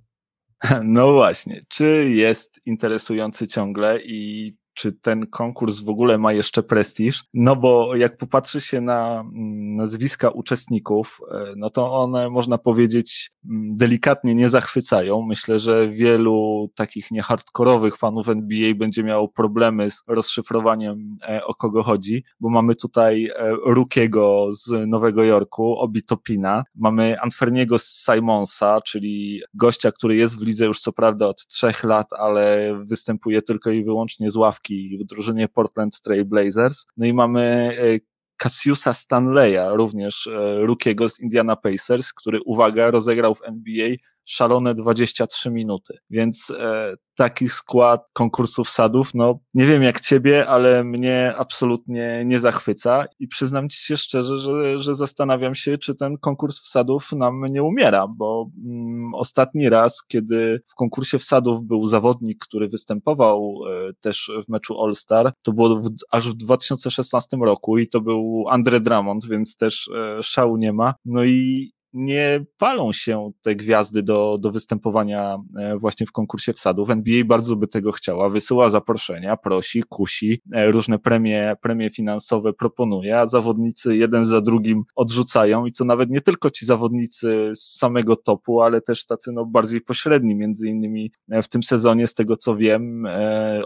[0.83, 7.23] No właśnie, czy jest interesujący ciągle i czy ten konkurs w ogóle ma jeszcze prestiż,
[7.33, 13.31] no bo jak popatrzy się na mm, nazwiska uczestników, e, no to one można powiedzieć
[13.75, 15.21] delikatnie nie zachwycają.
[15.21, 21.83] Myślę, że wielu takich niehardkorowych fanów NBA będzie miało problemy z rozszyfrowaniem e, o kogo
[21.83, 28.81] chodzi, bo mamy tutaj e, Rukiego z Nowego Jorku, Obi Topina, mamy Anferniego z Simonsa,
[28.81, 33.71] czyli gościa, który jest w lidze już co prawda od trzech lat, ale występuje tylko
[33.71, 36.85] i wyłącznie z ławki w drużynie Portland Trail Blazers.
[36.97, 37.41] No i mamy
[37.79, 38.08] e,
[38.39, 43.89] Cassiusa Stanleya, również e, Rukiego z Indiana Pacers, który, uwaga, rozegrał w NBA
[44.29, 45.97] szalone 23 minuty.
[46.09, 52.39] Więc e, taki skład konkursów sadów, no nie wiem jak ciebie, ale mnie absolutnie nie
[52.39, 57.41] zachwyca i przyznam ci się szczerze, że, że zastanawiam się, czy ten konkurs wsadów nam
[57.49, 63.93] nie umiera, bo mm, ostatni raz, kiedy w konkursie wsadów był zawodnik, który występował e,
[64.01, 68.79] też w meczu All-Star, to było w, aż w 2016 roku i to był Andre
[68.79, 70.93] Drummond, więc też e, szału nie ma.
[71.05, 76.89] No i nie palą się te gwiazdy do, do występowania e, właśnie w konkursie wsadów.
[76.89, 83.19] NBA bardzo by tego chciała, wysyła zaproszenia, prosi, kusi, e, różne premie, premie finansowe proponuje,
[83.19, 88.15] a zawodnicy jeden za drugim odrzucają i co nawet nie tylko ci zawodnicy z samego
[88.15, 92.35] topu, ale też tacy no bardziej pośredni, między innymi e, w tym sezonie, z tego
[92.35, 93.07] co wiem,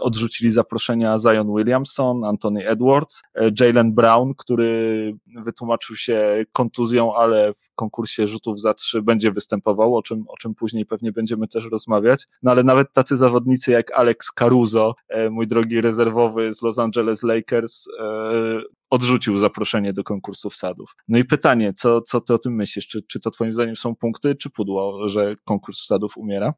[0.00, 3.22] odrzucili zaproszenia Zion Williamson, Anthony Edwards,
[3.60, 5.12] Jalen Brown, który
[5.44, 10.54] wytłumaczył się kontuzją, ale w konkursie rzutów za trzy będzie występował, o czym, o czym
[10.54, 12.26] później pewnie będziemy też rozmawiać.
[12.42, 17.22] No ale nawet tacy zawodnicy jak Alex Caruso, e, mój drogi rezerwowy z Los Angeles
[17.22, 20.96] Lakers, e, odrzucił zaproszenie do konkursu wsadów.
[21.08, 22.86] No i pytanie, co, co ty o tym myślisz?
[22.86, 26.54] Czy, czy to twoim zdaniem są punkty, czy pudło, że konkurs wsadów umiera?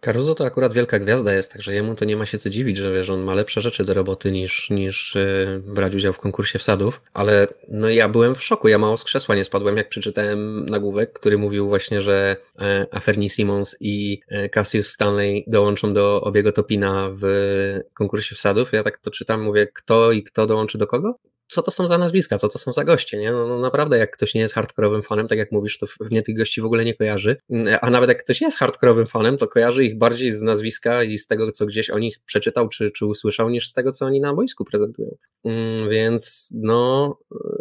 [0.00, 2.92] Caruso to akurat wielka gwiazda jest, także jemu to nie ma się co dziwić, że
[2.92, 7.02] wiesz, on ma lepsze rzeczy do roboty niż, niż yy, brać udział w konkursie wsadów,
[7.14, 11.12] ale no ja byłem w szoku, ja mało z krzesła nie spadłem, jak przeczytałem nagłówek,
[11.12, 17.10] który mówił właśnie, że e, Aferni Simons i e, Cassius Stanley dołączą do obiego Topina
[17.12, 17.26] w
[17.94, 18.72] konkursie wsadów.
[18.72, 21.18] Ja tak to czytam, mówię, kto i kto dołączy do kogo?
[21.48, 23.32] Co to są za nazwiska, co to są za goście, nie?
[23.32, 26.36] No, no, naprawdę, jak ktoś nie jest hardkorowym fanem, tak jak mówisz, to pewnie tych
[26.36, 29.84] gości w ogóle nie kojarzy, mm, a nawet jak ktoś jest hardkorowym fanem, to kojarzy
[29.84, 33.50] ich bardziej z nazwiska i z tego, co gdzieś o nich przeczytał czy, czy usłyszał,
[33.50, 35.16] niż z tego, co oni na boisku prezentują.
[35.44, 37.18] Mm, więc no,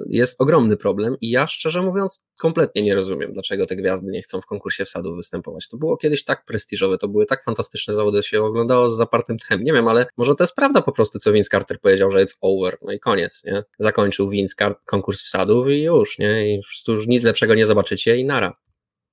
[0.09, 4.41] jest ogromny problem i ja szczerze mówiąc kompletnie nie rozumiem, dlaczego te gwiazdy nie chcą
[4.41, 5.67] w konkursie wsadów występować.
[5.67, 9.63] To było kiedyś tak prestiżowe, to były tak fantastyczne zawody, się oglądało z zapartym tchem.
[9.63, 12.35] Nie wiem, ale może to jest prawda po prostu, co Vince Carter powiedział, że it's
[12.41, 13.63] over, no i koniec, nie?
[13.79, 16.49] Zakończył Carter konkurs wsadów i już, nie?
[16.49, 18.53] I już, już nic lepszego nie zobaczycie i nara.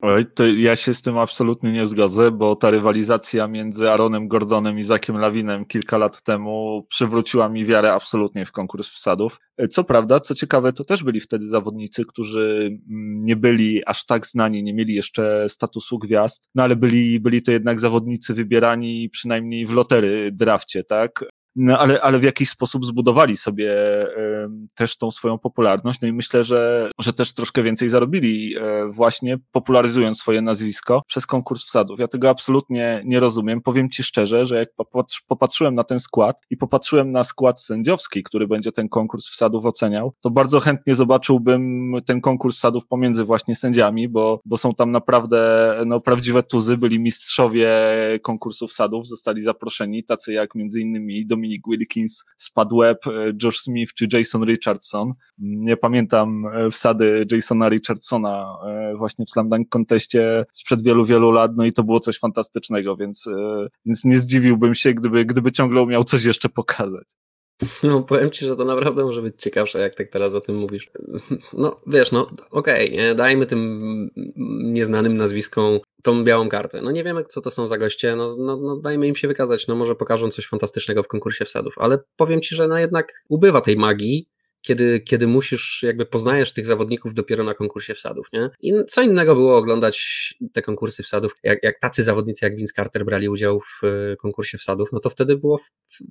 [0.04, 4.78] Oj, to ja się z tym absolutnie nie zgodzę, bo ta rywalizacja między Aaronem Gordonem
[4.78, 9.38] i Zakiem Lawinem kilka lat temu przywróciła mi wiarę absolutnie w konkurs wsadów.
[9.70, 14.26] Co prawda, co ciekawe, to też byli wtedy zawodnicy, którzy mm, nie byli aż tak
[14.26, 19.66] znani, nie mieli jeszcze statusu gwiazd, no ale byli, byli to jednak zawodnicy wybierani przynajmniej
[19.66, 21.24] w lotery drafcie, tak?
[21.56, 23.74] No ale, ale w jakiś sposób zbudowali sobie
[24.74, 26.00] też tą swoją popularność.
[26.00, 31.26] No i myślę, że, że też troszkę więcej zarobili, e, właśnie popularyzując swoje nazwisko przez
[31.26, 31.98] konkurs wsadów.
[32.00, 33.60] Ja tego absolutnie nie rozumiem.
[33.60, 38.22] Powiem Ci szczerze, że jak popatrz, popatrzyłem na ten skład i popatrzyłem na skład sędziowski,
[38.22, 43.56] który będzie ten konkurs wsadów oceniał, to bardzo chętnie zobaczyłbym ten konkurs wsadów pomiędzy właśnie
[43.56, 47.68] sędziami, bo, bo są tam naprawdę no, prawdziwe tuzy, byli mistrzowie
[48.22, 53.94] konkursów wsadów, zostali zaproszeni, tacy jak między innymi Dominic Wilkins, Spad Webb, e, Josh Smith
[53.94, 55.12] czy Jason Richardson.
[55.38, 59.68] Nie pamiętam e, wsady Jasona Richardsona e, właśnie w Slam Dunk
[60.52, 63.28] sprzed wielu, wielu lat, no i to było coś fantastycznego, więc,
[63.86, 67.16] więc nie zdziwiłbym się, gdyby, gdyby ciągle umiał coś jeszcze pokazać.
[67.82, 70.90] No powiem ci, że to naprawdę może być ciekawsze, jak tak teraz o tym mówisz.
[71.52, 73.80] No wiesz, no okej, okay, dajmy tym
[74.72, 76.82] nieznanym nazwiskom tą białą kartę.
[76.82, 79.66] No nie wiemy, co to są za goście, no, no, no dajmy im się wykazać,
[79.66, 83.60] no może pokażą coś fantastycznego w konkursie wsadów, ale powiem ci, że no jednak ubywa
[83.60, 84.28] tej magii,
[84.62, 88.50] kiedy, kiedy musisz, jakby poznajesz tych zawodników dopiero na konkursie wsadów, nie?
[88.60, 93.04] I co innego było oglądać te konkursy wsadów, jak, jak tacy zawodnicy jak Vince Carter
[93.04, 95.60] brali udział w e, konkursie wsadów, no to wtedy było,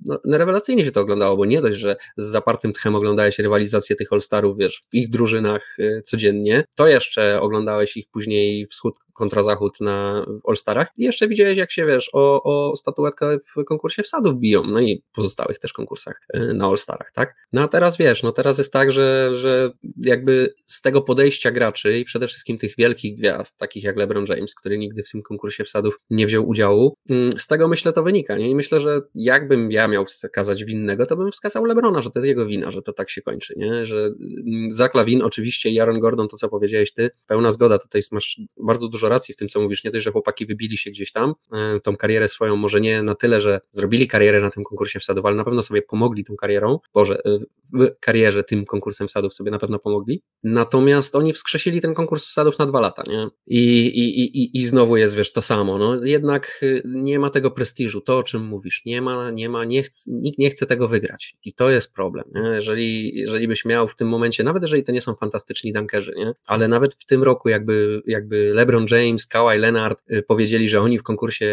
[0.04, 3.96] no, no, rewelacyjnie się to oglądało, bo nie dość, że z zapartym tchem oglądałeś rywalizację
[3.96, 9.42] tych All-Starów, wiesz, w ich drużynach e, codziennie, to jeszcze oglądałeś ich później wschód kontra
[9.42, 14.38] zachód na All-Starach i jeszcze widziałeś, jak się, wiesz, o, o statuetkę w konkursie wsadów
[14.38, 17.34] biją, no i pozostałych też konkursach e, na All-Starach, tak?
[17.52, 21.98] No a teraz, wiesz, no teraz jest tak, że, że jakby z tego podejścia graczy
[21.98, 25.64] i przede wszystkim tych wielkich gwiazd, takich jak LeBron James, który nigdy w tym konkursie
[25.64, 28.50] wsadów nie wziął udziału, mm, z tego myślę to wynika, nie?
[28.50, 32.28] I myślę, że jakbym ja miał wskazać winnego, to bym wskazał LeBrona, że to jest
[32.28, 33.86] jego wina, że to tak się kończy, nie?
[33.86, 38.02] Że mm, Zach Lawin oczywiście i Aaron Gordon, to co powiedziałeś ty, pełna zgoda, tutaj
[38.12, 41.12] masz bardzo dużo racji w tym, co mówisz, nie dość, że chłopaki wybili się gdzieś
[41.12, 45.00] tam, e, tą karierę swoją, może nie na tyle, że zrobili karierę na tym konkursie
[45.00, 47.38] wsadów, ale na pewno sobie pomogli tą karierą, Boże, e,
[47.72, 52.58] w karierze tym konkursem wsadów sobie na pewno pomogli, natomiast oni wskrzesili ten konkurs wsadów
[52.58, 53.28] na dwa lata, nie?
[53.46, 57.50] I, i, i, i znowu jest, wiesz, to samo, no jednak y, nie ma tego
[57.50, 60.88] prestiżu, to o czym mówisz, nie ma, nie ma, nie chce, nikt nie chce tego
[60.88, 62.40] wygrać i to jest problem, nie?
[62.40, 66.34] Jeżeli, jeżeli byś miał w tym momencie, nawet jeżeli to nie są fantastyczni dankerzy, nie?
[66.46, 70.98] Ale nawet w tym roku jakby, jakby LeBron James, Kawhi Leonard y, powiedzieli, że oni
[70.98, 71.46] w konkursie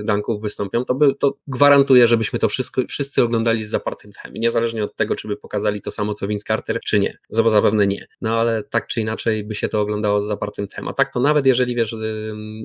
[0.00, 4.32] y, danków wystąpią, to, by, to gwarantuje, żebyśmy to wszystko, wszyscy oglądali z zapartym tchem,
[4.34, 7.18] niezależnie od tego, czy by pokazali to samo co Vince Carter, czy nie.
[7.30, 8.06] Zapewne nie.
[8.20, 10.88] No ale tak czy inaczej by się to oglądało z zapartym tchem.
[10.88, 11.96] A tak to nawet jeżeli wiesz,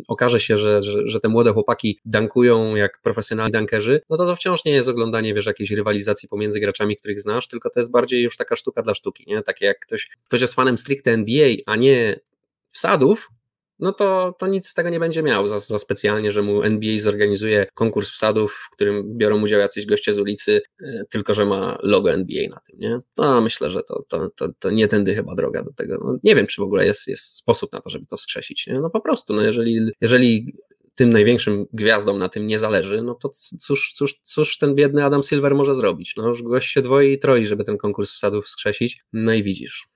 [0.07, 4.35] okaże się, że, że, że te młode chłopaki dankują jak profesjonalni dankerzy, no to to
[4.35, 8.23] wciąż nie jest oglądanie, wiesz, jakiejś rywalizacji pomiędzy graczami, których znasz, tylko to jest bardziej
[8.23, 9.43] już taka sztuka dla sztuki, nie?
[9.43, 12.19] Takie jak ktoś, ktoś jest fanem stricte NBA, a nie
[12.69, 13.29] wsadów,
[13.79, 16.99] no to, to nic z tego nie będzie miał za, za specjalnie, że mu NBA
[16.99, 21.77] zorganizuje konkurs wsadów, w którym biorą udział jacyś goście z ulicy, e, tylko że ma
[21.83, 22.99] logo NBA na tym, nie?
[23.17, 25.97] No myślę, że to, to, to, to nie tędy chyba droga do tego.
[26.03, 28.79] No, nie wiem, czy w ogóle jest, jest sposób na to, żeby to wskrzesić, nie?
[28.79, 30.53] No po prostu, no jeżeli, jeżeli
[30.95, 35.23] tym największym gwiazdom na tym nie zależy, no to cóż, cóż, cóż ten biedny Adam
[35.23, 36.13] Silver może zrobić?
[36.17, 39.87] No już gość się dwoi i troi, żeby ten konkurs wsadów wskrzesić, no i widzisz.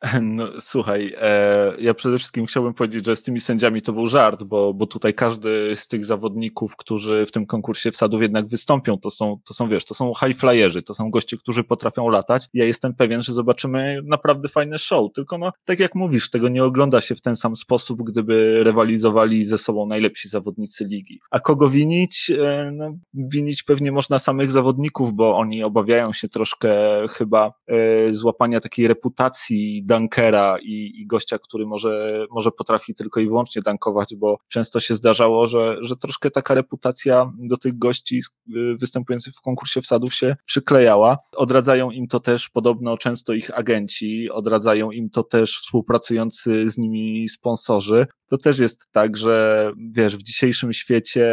[0.22, 4.42] No, słuchaj, e, ja przede wszystkim chciałbym powiedzieć, że z tymi sędziami to był żart,
[4.44, 9.10] bo, bo tutaj każdy z tych zawodników, którzy w tym konkursie wsadów jednak wystąpią, to
[9.10, 12.48] są, to są, wiesz, to są high flyerzy, to są goście, którzy potrafią latać.
[12.54, 16.64] Ja jestem pewien, że zobaczymy naprawdę fajne show, tylko no, tak jak mówisz, tego nie
[16.64, 21.20] ogląda się w ten sam sposób, gdyby rywalizowali ze sobą najlepsi zawodnicy ligi.
[21.30, 22.30] A kogo winić?
[22.30, 26.68] E, no, winić pewnie można samych zawodników, bo oni obawiają się troszkę
[27.10, 33.26] chyba e, złapania takiej reputacji dunkera i, i gościa, który może, może potrafi tylko i
[33.26, 38.20] wyłącznie dankować, bo często się zdarzało, że, że troszkę taka reputacja do tych gości
[38.56, 41.18] y, występujących w konkursie wsadów się przyklejała.
[41.36, 47.28] Odradzają im to też podobno często ich agenci, odradzają im to też współpracujący z nimi
[47.28, 51.26] sponsorzy to też jest tak, że wiesz, w dzisiejszym świecie,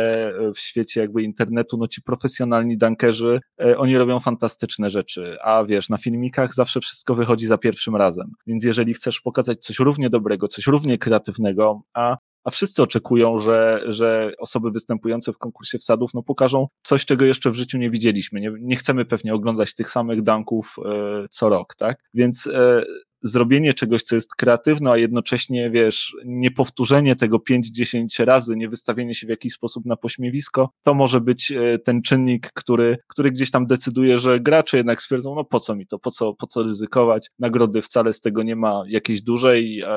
[0.55, 5.89] w świecie jakby internetu, no ci profesjonalni dankerzy, e, oni robią fantastyczne rzeczy, a wiesz,
[5.89, 8.31] na filmikach zawsze wszystko wychodzi za pierwszym razem.
[8.47, 13.81] Więc jeżeli chcesz pokazać coś równie dobrego, coś równie kreatywnego, a a wszyscy oczekują, że,
[13.87, 18.39] że osoby występujące w konkursie wsadów no, pokażą coś, czego jeszcze w życiu nie widzieliśmy.
[18.39, 21.97] Nie, nie chcemy pewnie oglądać tych samych danków e, co rok, tak?
[22.13, 22.83] Więc e,
[23.23, 29.27] zrobienie czegoś, co jest kreatywne, a jednocześnie, wiesz, niepowtórzenie tego 5-10 razy, nie wystawienie się
[29.27, 33.67] w jakiś sposób na pośmiewisko, to może być e, ten czynnik, który, który gdzieś tam
[33.67, 37.27] decyduje, że gracze jednak stwierdzą, no po co mi to, po co, po co ryzykować,
[37.39, 39.89] nagrody wcale z tego nie ma jakiejś dużej, e,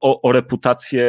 [0.00, 1.04] o, o reputację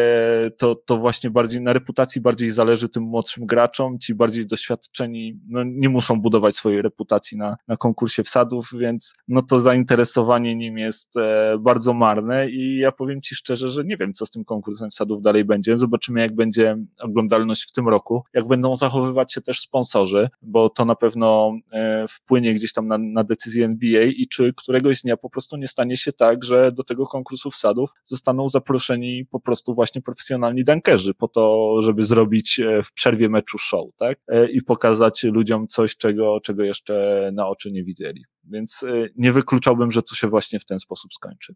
[0.57, 5.63] to, to właśnie bardziej, na reputacji bardziej zależy tym młodszym graczom, ci bardziej doświadczeni, no
[5.65, 11.17] nie muszą budować swojej reputacji na, na konkursie wsadów, więc no to zainteresowanie nim jest
[11.17, 14.89] e, bardzo marne i ja powiem Ci szczerze, że nie wiem, co z tym konkursem
[14.89, 15.77] wsadów dalej będzie.
[15.77, 20.85] Zobaczymy, jak będzie oglądalność w tym roku, jak będą zachowywać się też sponsorzy, bo to
[20.85, 25.29] na pewno e, wpłynie gdzieś tam na, na decyzję NBA i czy któregoś dnia po
[25.29, 30.01] prostu nie stanie się tak, że do tego konkursu wsadów zostaną zaproszeni po prostu właśnie
[30.01, 34.19] profesjonalni dankerzy po to, żeby zrobić e, w przerwie meczu show, tak?
[34.27, 38.23] E, I pokazać ludziom coś, czego, czego jeszcze na oczy nie widzieli.
[38.51, 38.85] Więc
[39.15, 41.55] nie wykluczałbym, że to się właśnie w ten sposób skończy.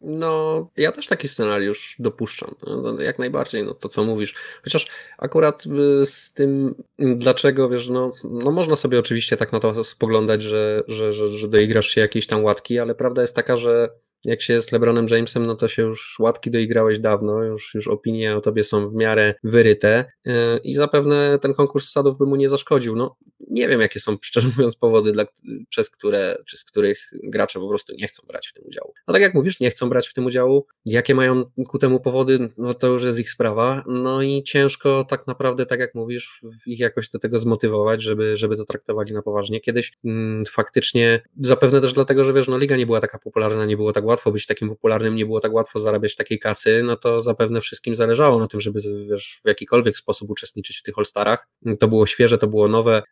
[0.00, 2.54] No, ja też taki scenariusz dopuszczam.
[2.66, 4.34] No, jak najbardziej, no to co mówisz.
[4.64, 4.86] Chociaż
[5.18, 5.64] akurat
[6.02, 10.82] y, z tym, dlaczego, wiesz, no, no można sobie oczywiście tak na to spoglądać, że,
[10.88, 13.90] że, że, że doigrasz się jakieś tam łatki, ale prawda jest taka, że
[14.24, 18.36] jak się z LeBronem Jamesem, no to się już łatki doigrałeś dawno, już, już opinie
[18.36, 20.30] o tobie są w miarę wyryte y,
[20.64, 22.96] i zapewne ten konkurs sadów by mu nie zaszkodził.
[22.96, 23.16] No,
[23.50, 25.24] nie wiem, jakie są, szczerze mówiąc, powody, dla,
[25.68, 28.92] przez które, czy z których gracze po prostu nie chcą brać w tym udziału.
[29.08, 30.66] No tak jak mówisz, nie chcą brać w tym udziału.
[30.84, 33.84] Jakie mają ku temu powody, no to już jest ich sprawa.
[33.86, 38.56] No i ciężko tak naprawdę, tak jak mówisz, ich jakoś do tego zmotywować, żeby, żeby
[38.56, 39.60] to traktowali na poważnie.
[39.60, 43.76] Kiedyś mm, faktycznie, zapewne też dlatego, że wiesz, no liga nie była taka popularna, nie
[43.76, 47.20] było tak łatwo być takim popularnym, nie było tak łatwo zarabiać takiej kasy, no to
[47.20, 51.48] zapewne wszystkim zależało na tym, żeby wiesz, w jakikolwiek sposób uczestniczyć w tych All-Starach.
[51.80, 53.02] To było świeże, to było nowe,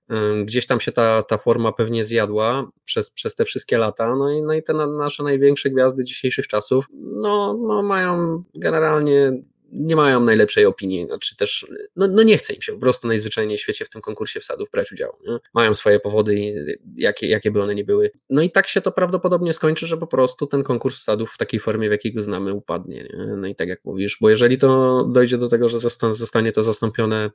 [0.44, 4.42] Gdzieś tam się ta, ta forma pewnie zjadła przez, przez te wszystkie lata, no i,
[4.42, 9.32] no i te nasze największe gwiazdy dzisiejszych czasów, no, no mają generalnie
[9.72, 13.58] nie mają najlepszej opinii, znaczy też, no, no nie chce im się po prostu najzwyczajniej
[13.58, 15.12] w świecie w tym konkursie wsadów brać udziału.
[15.26, 15.38] Nie?
[15.54, 16.54] Mają swoje powody,
[16.96, 18.10] jakie, jakie by one nie były.
[18.30, 21.60] No i tak się to prawdopodobnie skończy, że po prostu ten konkurs wsadów w takiej
[21.60, 23.02] formie, w jakiej go znamy, upadnie.
[23.02, 23.36] Nie?
[23.36, 25.78] No i tak jak mówisz, bo jeżeli to dojdzie do tego, że
[26.12, 27.30] zostanie to zastąpione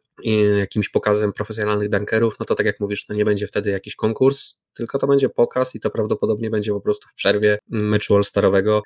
[0.60, 4.62] jakimś pokazem profesjonalnych dunkerów, no to tak jak mówisz, to nie będzie wtedy jakiś konkurs,
[4.74, 8.82] tylko to będzie pokaz i to prawdopodobnie będzie po prostu w przerwie meczu all-starowego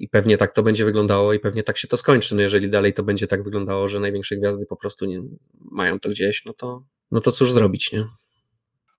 [0.00, 2.34] i pewnie tak to będzie wyglądało i pewnie tak się to skończy.
[2.34, 5.22] No jeżeli dalej to będzie tak wyglądało, że największe gwiazdy po prostu nie
[5.58, 8.06] mają to gdzieś, no to, no to cóż zrobić, nie?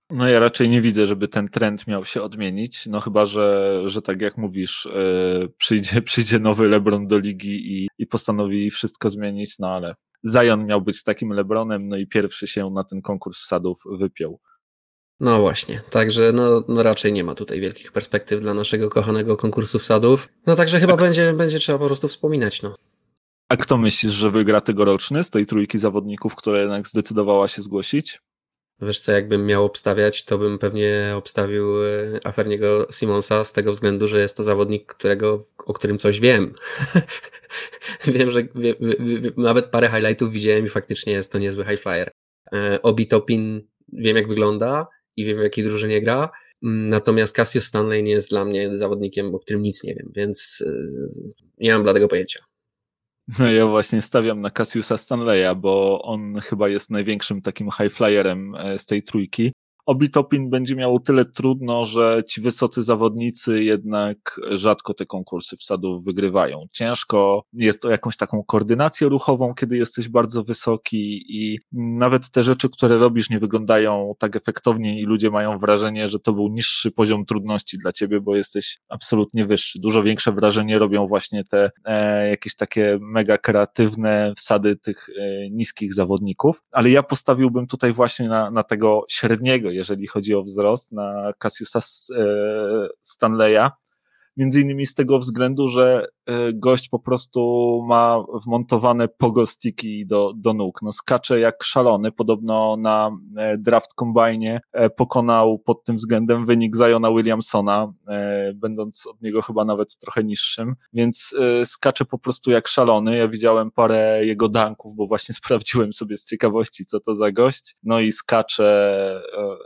[0.10, 4.02] No ja raczej nie widzę, żeby ten trend miał się odmienić, no chyba, że, że
[4.02, 9.60] tak jak mówisz, yy, przyjdzie, przyjdzie nowy LeBron do ligi i, i postanowi wszystko zmienić,
[9.60, 9.96] no ale
[10.28, 14.40] Zion miał być takim LeBronem, no i pierwszy się na ten konkurs sadów wypiął.
[15.22, 19.80] No właśnie, także no, no raczej nie ma tutaj wielkich perspektyw dla naszego kochanego konkursu
[19.80, 20.30] wsadów.
[20.48, 22.76] No także chyba będzie, będzie trzeba po prostu wspominać, no.
[23.50, 28.22] A kto myślisz, że wygra tegoroczny z tej trójki zawodników, która jednak zdecydowała się zgłosić?
[28.82, 31.88] Wiesz co, jakbym miał obstawiać, to bym pewnie obstawił e,
[32.24, 36.54] Aferniego Simonsa z tego względu, że jest to zawodnik, którego, o którym coś wiem.
[38.08, 42.12] wiem, że wie, wie, nawet parę highlightów widziałem i faktycznie jest to niezły high flyer.
[42.54, 46.30] E, Obi Topin wiem jak wygląda, i wiem w jakiej drużynie gra.
[46.64, 50.62] Mm, natomiast Cassius Stanley nie jest dla mnie zawodnikiem, o którym nic nie wiem, więc
[50.62, 52.40] y, nie mam dla tego pojęcia.
[53.40, 58.56] No ja właśnie stawiam na Cassiusa Stanleya, bo on chyba jest największym takim high flyerem
[58.56, 59.52] e, z tej trójki.
[59.86, 66.04] Obi Topin będzie miało tyle trudno, że ci wysocy zawodnicy jednak rzadko te konkursy wsadów
[66.04, 66.66] wygrywają.
[66.72, 72.70] Ciężko, jest to jakąś taką koordynację ruchową, kiedy jesteś bardzo wysoki i nawet te rzeczy,
[72.70, 77.26] które robisz nie wyglądają tak efektownie i ludzie mają wrażenie, że to był niższy poziom
[77.26, 79.80] trudności dla ciebie, bo jesteś absolutnie wyższy.
[79.80, 85.94] Dużo większe wrażenie robią właśnie te e, jakieś takie mega kreatywne wsady tych e, niskich
[85.94, 91.34] zawodników, ale ja postawiłbym tutaj właśnie na, na tego średniego, jeżeli chodzi o wzrost, na
[91.38, 92.24] Cassiusa e,
[93.02, 93.72] Stanleya,
[94.38, 97.42] między innymi z tego względu, że e, gość po prostu
[97.88, 100.82] ma wmontowane pogostiki do, do nóg.
[100.82, 106.76] No skacze jak szalony, podobno na e, draft kombajnie e, pokonał pod tym względem wynik
[106.76, 107.94] Ziona Williamsona,
[108.56, 113.18] będąc od niego chyba nawet trochę niższym, więc skacze po prostu jak szalony.
[113.18, 117.76] Ja widziałem parę jego danków, bo właśnie sprawdziłem sobie z ciekawości, co to za gość,
[117.84, 119.22] no i skacze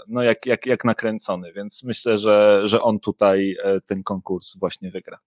[0.07, 3.55] no jak, jak, jak nakręcony, więc myślę, że, że on tutaj
[3.85, 5.19] ten konkurs właśnie wygra.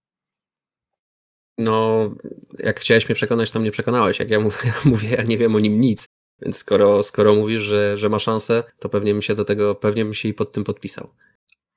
[1.57, 2.09] No,
[2.59, 4.19] jak chciałeś mnie przekonać, to mnie przekonałeś.
[4.19, 6.05] Jak ja mówię, ja, mówię, ja nie wiem o nim nic.
[6.41, 10.05] Więc skoro, skoro mówisz, że, że ma szansę, to pewnie bym się do tego, pewnie
[10.05, 11.09] bym się i pod tym podpisał.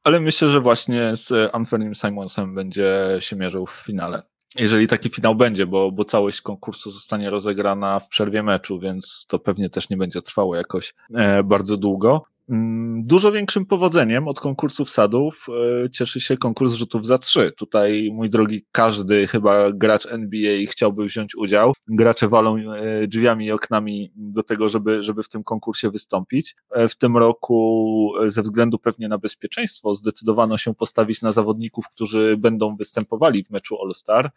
[0.04, 4.22] Ale myślę, że właśnie z Anthony Simonsem będzie się mierzył w finale.
[4.58, 9.38] Jeżeli taki finał będzie, bo, bo całość konkursu zostanie rozegrana w przerwie meczu, więc to
[9.38, 12.24] pewnie też nie będzie trwało jakoś e, bardzo długo.
[12.52, 15.46] Mm, dużo większym powodzeniem od konkursów sadów
[15.84, 17.52] e, cieszy się konkurs rzutów za trzy.
[17.56, 21.72] Tutaj, mój drogi, każdy chyba gracz NBA chciałby wziąć udział.
[21.88, 26.56] Gracze walą e, drzwiami i oknami do tego, żeby, żeby w tym konkursie wystąpić.
[26.70, 32.36] E, w tym roku, ze względu pewnie na bezpieczeństwo, zdecydowano się postawić na zawodników, którzy
[32.36, 34.30] będą występowali w meczu All-Star.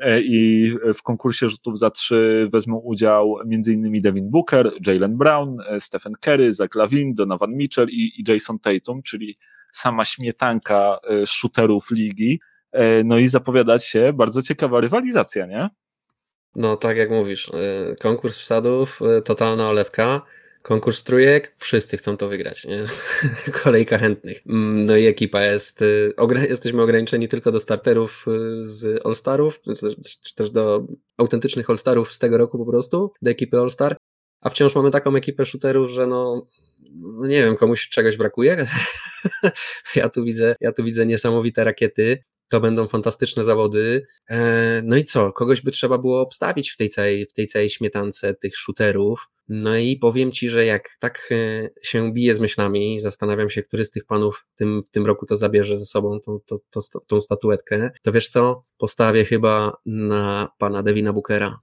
[0.00, 4.02] E, i w konkursie rzutów za trzy wezmą udział m.in.
[4.02, 9.02] Devin Booker, Jalen Brown, e, Stephen Curry, Zach Lavin, Donovan Mitchell i, i Jason Tatum,
[9.02, 9.38] czyli
[9.72, 12.40] sama śmietanka e, shooterów ligi.
[13.04, 15.68] No i zapowiadać się bardzo ciekawa rywalizacja, nie?
[16.56, 17.50] No tak jak mówisz,
[18.00, 20.22] konkurs wsadów, totalna olewka.
[20.68, 22.84] Konkurs trójek, wszyscy chcą to wygrać, nie?
[23.62, 24.42] Kolejka chętnych.
[24.46, 26.14] Mm, no i ekipa jest, y,
[26.48, 29.60] jesteśmy ograniczeni tylko do starterów y, z All-Starów,
[30.24, 33.96] czy też do autentycznych All-Starów z tego roku po prostu, do ekipy All-Star,
[34.40, 36.46] a wciąż mamy taką ekipę shooterów, że no,
[36.94, 38.66] no nie wiem, komuś czegoś brakuje.
[39.96, 42.24] ja tu widzę, ja tu widzę niesamowite rakiety.
[42.48, 44.06] To będą fantastyczne zawody.
[44.30, 45.32] E, no i co?
[45.32, 49.28] Kogoś by trzeba było obstawić w tej całej, w tej całej śmietance tych shooterów.
[49.48, 53.84] No i powiem Ci, że jak tak e, się bije z myślami, zastanawiam się, który
[53.84, 56.80] z tych panów w tym, w tym roku to zabierze ze sobą, tą, tą, tą,
[57.06, 58.64] tą statuetkę, to wiesz co?
[58.78, 61.60] Postawię chyba na pana Devina Bookera.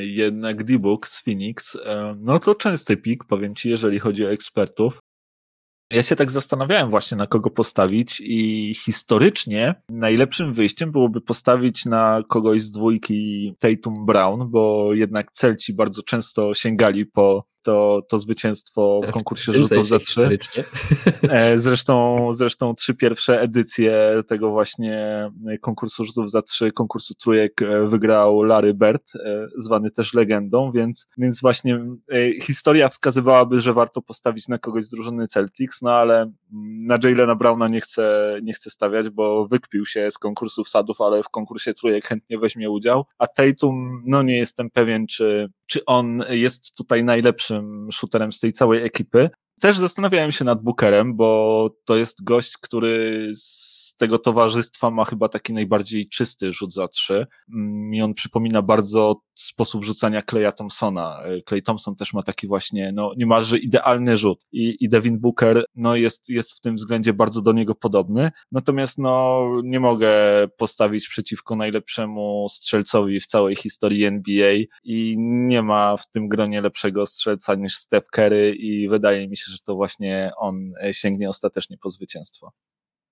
[0.00, 5.00] Jednak D-Book z Phoenix, e, no to częsty pik, powiem Ci, jeżeli chodzi o ekspertów.
[5.92, 12.22] Ja się tak zastanawiałem właśnie na kogo postawić i historycznie najlepszym wyjściem byłoby postawić na
[12.28, 19.00] kogoś z dwójki Tatum Brown, bo jednak Celci bardzo często sięgali po to, to zwycięstwo
[19.06, 20.28] w konkursie rzutów za trzy.
[21.30, 27.86] E, zresztą, zresztą trzy pierwsze edycje tego właśnie konkursu rzutów za trzy, konkursu trójek e,
[27.86, 31.80] wygrał Larry Bird, e, zwany też legendą, więc, więc właśnie
[32.42, 36.32] historia wskazywałaby, że warto postawić na kogoś z drużyny Celtics, no ale
[36.86, 41.22] na Jalena Browna nie chcę, nie chcę stawiać, bo wykpił się z konkursu wsadów, ale
[41.22, 46.24] w konkursie trójek chętnie weźmie udział, a Tatum, no nie jestem pewien, czy, czy on
[46.30, 49.30] jest tutaj najlepszym shooterem z tej całej ekipy.
[49.60, 53.67] Też zastanawiałem się nad Bookerem, bo to jest gość, który z
[53.98, 57.26] tego towarzystwa ma chyba taki najbardziej czysty rzut za trzy.
[57.54, 61.20] Mm, I on przypomina bardzo sposób rzucania Kleja Thompsona.
[61.48, 65.96] Clay Thompson też ma taki właśnie, no niemalże idealny rzut i, i Devin Booker, no
[65.96, 68.30] jest, jest w tym względzie bardzo do niego podobny.
[68.52, 70.08] Natomiast no nie mogę
[70.56, 77.06] postawić przeciwko najlepszemu strzelcowi w całej historii NBA i nie ma w tym gronie lepszego
[77.06, 81.90] strzelca niż Steph Curry i wydaje mi się, że to właśnie on sięgnie ostatecznie po
[81.90, 82.52] zwycięstwo.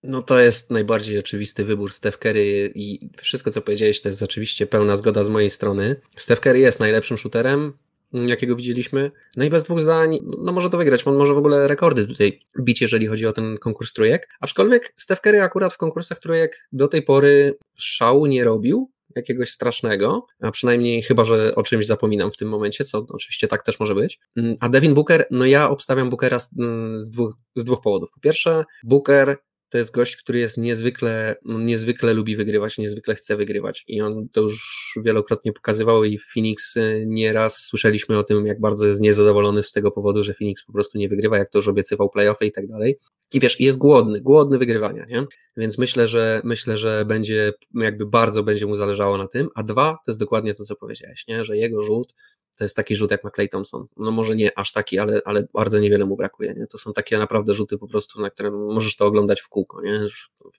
[0.07, 4.67] No to jest najbardziej oczywisty wybór Steph Curry i wszystko co powiedziałeś to jest oczywiście
[4.67, 5.97] pełna zgoda z mojej strony.
[6.17, 7.73] Steph Curry jest najlepszym shooterem,
[8.13, 9.11] jakiego widzieliśmy.
[9.37, 12.41] No i bez dwóch zdań, no może to wygrać, on może w ogóle rekordy tutaj
[12.61, 14.29] bić, jeżeli chodzi o ten konkurs trójek.
[14.41, 20.27] Aczkolwiek Steph Curry akurat w konkursach trójek do tej pory szału nie robił, jakiegoś strasznego,
[20.41, 23.95] a przynajmniej chyba, że o czymś zapominam w tym momencie, co oczywiście tak też może
[23.95, 24.21] być.
[24.61, 26.51] A Devin Booker, no ja obstawiam Bookera z,
[26.97, 28.11] z, dwóch, z dwóch powodów.
[28.11, 29.37] Po pierwsze, Booker
[29.69, 34.41] to jest gość, który jest niezwykle, niezwykle lubi wygrywać, niezwykle chce wygrywać i on to
[34.41, 39.73] już wielokrotnie pokazywał i Phoenix y, nieraz słyszeliśmy o tym, jak bardzo jest niezadowolony z
[39.73, 42.67] tego powodu, że Phoenix po prostu nie wygrywa, jak to już obiecywał playoffy i tak
[42.67, 42.99] dalej.
[43.35, 45.25] I wiesz, jest głodny, głodny wygrywania, nie?
[45.57, 49.93] Więc myślę, że myślę, że będzie jakby bardzo będzie mu zależało na tym, a dwa,
[49.93, 51.45] to jest dokładnie to, co powiedziałeś, nie?
[51.45, 52.14] Że jego rzut
[52.57, 53.87] to jest taki rzut jak ma Clay Thompson.
[53.97, 56.55] No może nie aż taki, ale, ale bardzo niewiele mu brakuje.
[56.55, 56.67] Nie?
[56.67, 59.83] To są takie naprawdę rzuty po prostu, na które możesz to oglądać w kółko.
[59.83, 60.01] Nie?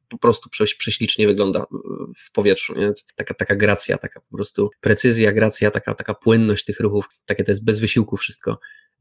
[0.10, 1.66] Po prostu prześlicznie wygląda
[2.18, 2.76] w powietrzu.
[2.76, 2.94] Nie?
[3.16, 7.52] Taka, taka gracja, taka po prostu precyzja, gracja, taka, taka płynność tych ruchów, takie to
[7.52, 8.60] jest bez wysiłku wszystko.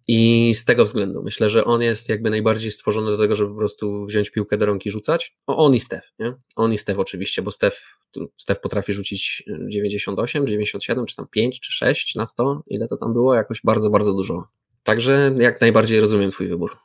[0.08, 3.58] I z tego względu myślę, że on jest jakby najbardziej stworzony do tego, żeby po
[3.58, 5.36] prostu wziąć piłkę do rąk i rzucać.
[5.46, 6.34] O, on i Steph, nie?
[6.56, 7.98] On i Steph oczywiście, bo Steph,
[8.36, 13.12] Steph potrafi rzucić 98, 97, czy tam 5, czy 6 na 100, ile to tam
[13.12, 13.34] było?
[13.34, 14.48] Jakoś bardzo, bardzo dużo.
[14.82, 16.76] Także jak najbardziej rozumiem Twój wybór.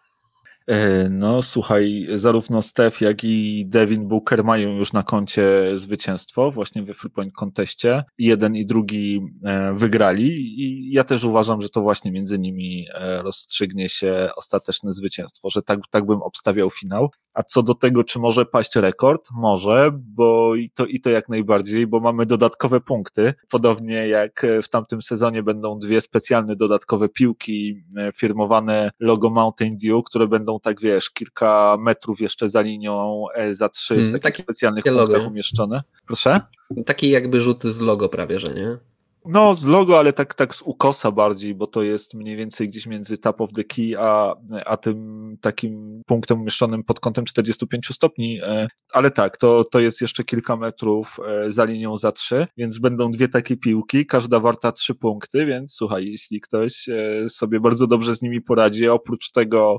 [0.68, 5.44] E, no słuchaj, zarówno Steph, jak i Devin Booker mają już na koncie
[5.76, 8.04] zwycięstwo właśnie we Free Point Conteście.
[8.18, 10.28] Jeden i drugi e, wygrali
[10.62, 15.62] i ja też uważam, że to właśnie między nimi e, rozstrzygnie się ostateczne zwycięstwo, że
[15.62, 17.10] tak, tak bym obstawiał finał.
[17.34, 19.28] A co do tego, czy może paść rekord?
[19.34, 23.34] Może, bo i to, i to jak najbardziej, bo mamy dodatkowe punkty.
[23.50, 27.84] Podobnie jak w tamtym sezonie będą dwie specjalne dodatkowe piłki
[28.16, 33.70] firmowane logo Mountain Dew, które będą tak wiesz, kilka metrów jeszcze za linią e, za
[33.70, 35.28] trzy hmm, w takich takie specjalnych punktach logo.
[35.28, 35.82] umieszczone.
[36.08, 36.40] Proszę?
[36.86, 38.78] Taki jakby rzut z logo prawie, że nie?
[39.26, 42.88] No, z logo, ale tak, tak z ukosa bardziej, bo to jest mniej więcej gdzieś
[42.88, 44.36] między top of the key, a,
[44.66, 44.98] a tym
[45.42, 48.40] takim punktem umieszczonym pod kątem 45 stopni.
[48.44, 52.80] E, ale tak, to, to jest jeszcze kilka metrów e, za linią za trzy, więc
[52.80, 56.90] będą dwie takie piłki, każda warta trzy punkty, więc słuchaj, jeśli ktoś
[57.30, 59.78] sobie bardzo dobrze z nimi poradzi, oprócz tego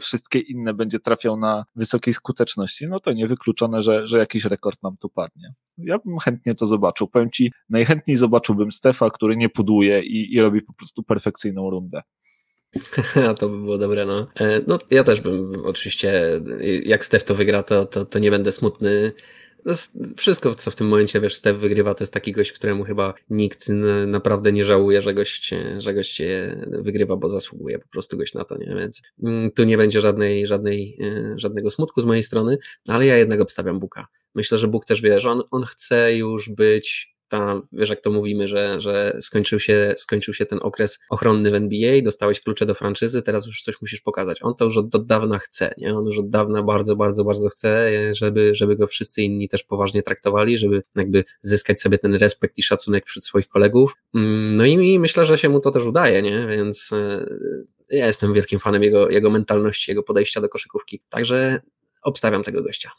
[0.00, 4.96] wszystkie inne będzie trafiał na wysokiej skuteczności, no to niewykluczone, że, że jakiś rekord nam
[4.96, 5.54] tu padnie.
[5.78, 7.08] Ja bym chętnie to zobaczył.
[7.08, 12.02] Powiem Ci, najchętniej zobaczyłbym Stefa, który nie puduje i, i robi po prostu perfekcyjną rundę.
[13.38, 14.26] to by było dobre, no.
[14.40, 16.40] E, no ja też bym oczywiście,
[16.84, 19.12] jak Stef to wygra, to, to, to nie będę smutny.
[19.68, 19.74] No,
[20.16, 23.68] wszystko, co w tym momencie, wiesz, Steph wygrywa, to jest taki gość, któremu chyba nikt
[24.06, 26.22] naprawdę nie żałuje, że gość, że gość
[26.66, 28.74] wygrywa, bo zasługuje po prostu gość na to, nie?
[28.76, 32.58] Więc mm, tu nie będzie żadnej, żadnej, e, żadnego smutku z mojej strony,
[32.88, 34.06] ale ja jednak obstawiam Buka.
[34.34, 38.10] Myślę, że Bóg też wie, że on, on chce już być ta, wiesz jak to
[38.10, 42.74] mówimy, że, że skończył, się, skończył się ten okres ochronny w NBA, dostałeś klucze do
[42.74, 44.42] franczyzy, teraz już coś musisz pokazać.
[44.42, 45.94] On to już od, od dawna chce, nie?
[45.94, 50.02] On już od dawna bardzo, bardzo, bardzo chce, żeby, żeby go wszyscy inni też poważnie
[50.02, 53.96] traktowali, żeby jakby zyskać sobie ten respekt i szacunek wśród swoich kolegów.
[54.14, 56.46] Mm, no i myślę, że się mu to też udaje, nie?
[56.50, 57.26] Więc e,
[57.90, 61.02] ja jestem wielkim fanem jego, jego mentalności, jego podejścia do koszykówki.
[61.08, 61.60] Także
[62.02, 62.90] obstawiam tego gościa.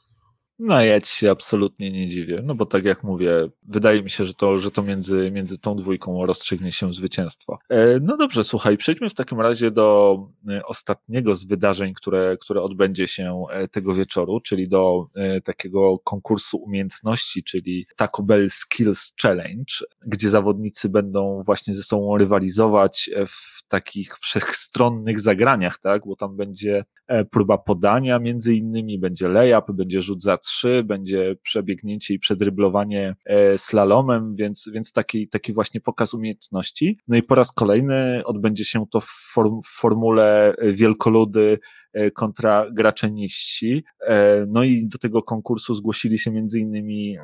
[0.60, 3.32] No ja ci się absolutnie nie dziwię, no bo tak jak mówię,
[3.64, 7.60] wydaje mi się, że to, że to między, między tą dwójką rozstrzygnie się zwycięstwo.
[7.70, 10.18] E, no dobrze, słuchaj, przejdźmy w takim razie do
[10.50, 15.08] e, ostatniego z wydarzeń, które, które odbędzie się e, tego wieczoru, czyli do
[15.44, 19.74] takiego konkursu umiejętności, czyli Taco Bell Skills Challenge,
[20.06, 26.84] gdzie zawodnicy będą właśnie ze sobą rywalizować w takich wszechstronnych zagraniach, tak, bo tam będzie
[27.32, 33.58] próba podania między innymi, będzie layup, będzie rzut za trzy, będzie przebiegnięcie i przedryblowanie e,
[33.58, 36.98] slalomem, więc, więc taki, taki właśnie pokaz umiejętności.
[37.08, 41.60] No i po raz kolejny odbędzie się to w, form, w formule wielkoludy
[41.94, 43.84] e, kontra gracze niżsi.
[44.08, 47.18] E, no i do tego konkursu zgłosili się między innymi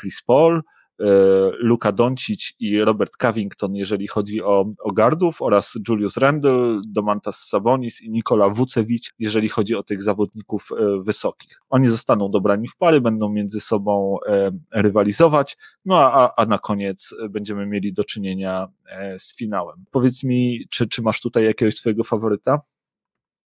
[0.00, 0.81] Chris Paul, E,
[1.58, 8.02] Luka Doncic i Robert Covington, jeżeli chodzi o, o gardów, oraz Julius Randle, Domantas Sabonis
[8.02, 11.60] i Nikola Vucevic, jeżeli chodzi o tych zawodników e, wysokich.
[11.70, 17.14] Oni zostaną dobrani w pary, będą między sobą e, rywalizować, no a, a na koniec
[17.30, 18.68] będziemy mieli do czynienia
[19.18, 19.84] z finałem.
[19.90, 22.60] Powiedz mi, czy, czy masz tutaj jakiegoś swojego faworyta?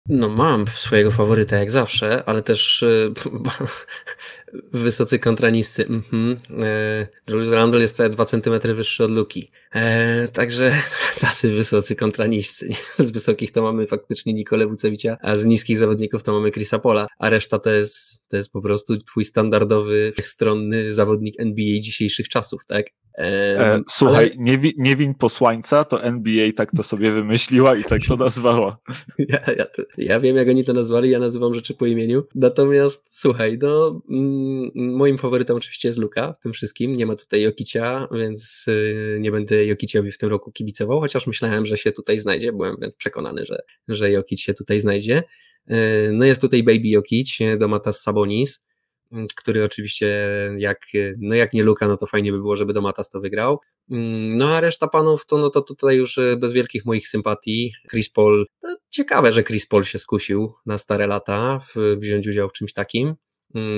[0.09, 2.85] No mam swojego faworyta jak zawsze, ale też
[4.73, 5.87] wysocy kontra niscy.
[5.87, 6.37] Mhm.
[6.63, 9.51] E, Julius Randle jest 2 cm wyższy od Luki.
[9.75, 10.73] E, także
[11.21, 12.69] tacy wysocy kontra niscy.
[12.99, 17.07] Z wysokich to mamy faktycznie Nikolę Wucewicza, a z niskich zawodników to mamy Chrisa Pola,
[17.19, 22.67] a reszta to jest, to jest po prostu twój standardowy, wszechstronny zawodnik NBA dzisiejszych czasów,
[22.67, 22.87] tak?
[23.19, 24.45] E, słuchaj, ale...
[24.45, 28.79] nie, wi, nie win posłańca, to NBA tak to sobie wymyśliła i tak to nazwała.
[29.19, 29.67] Ja, ja,
[29.99, 32.23] ja, wiem, jak oni to nazwali, ja nazywam rzeczy po imieniu.
[32.35, 36.97] Natomiast słuchaj, no, mm, moim faworytem oczywiście jest Luka w tym wszystkim.
[36.97, 41.67] Nie ma tutaj Jokicia, więc y, nie będę Jokiciowi w tym roku kibicował, chociaż myślałem,
[41.67, 42.53] że się tutaj znajdzie.
[42.53, 43.59] Byłem przekonany, że,
[43.89, 45.23] że Jokic się tutaj znajdzie.
[45.71, 45.75] Y,
[46.12, 48.67] no jest tutaj Baby Jokic, Domatas Sabonis
[49.37, 50.17] który oczywiście
[50.59, 50.81] jak,
[51.19, 53.61] no jak nie Luka, no to fajnie by było, żeby Domatas to wygrał.
[53.89, 57.73] No a reszta panów to, no to tutaj już bez wielkich moich sympatii.
[57.91, 58.47] Chris Paul,
[58.91, 63.15] ciekawe, że Chris Paul się skusił na stare lata w, wziąć udział w czymś takim.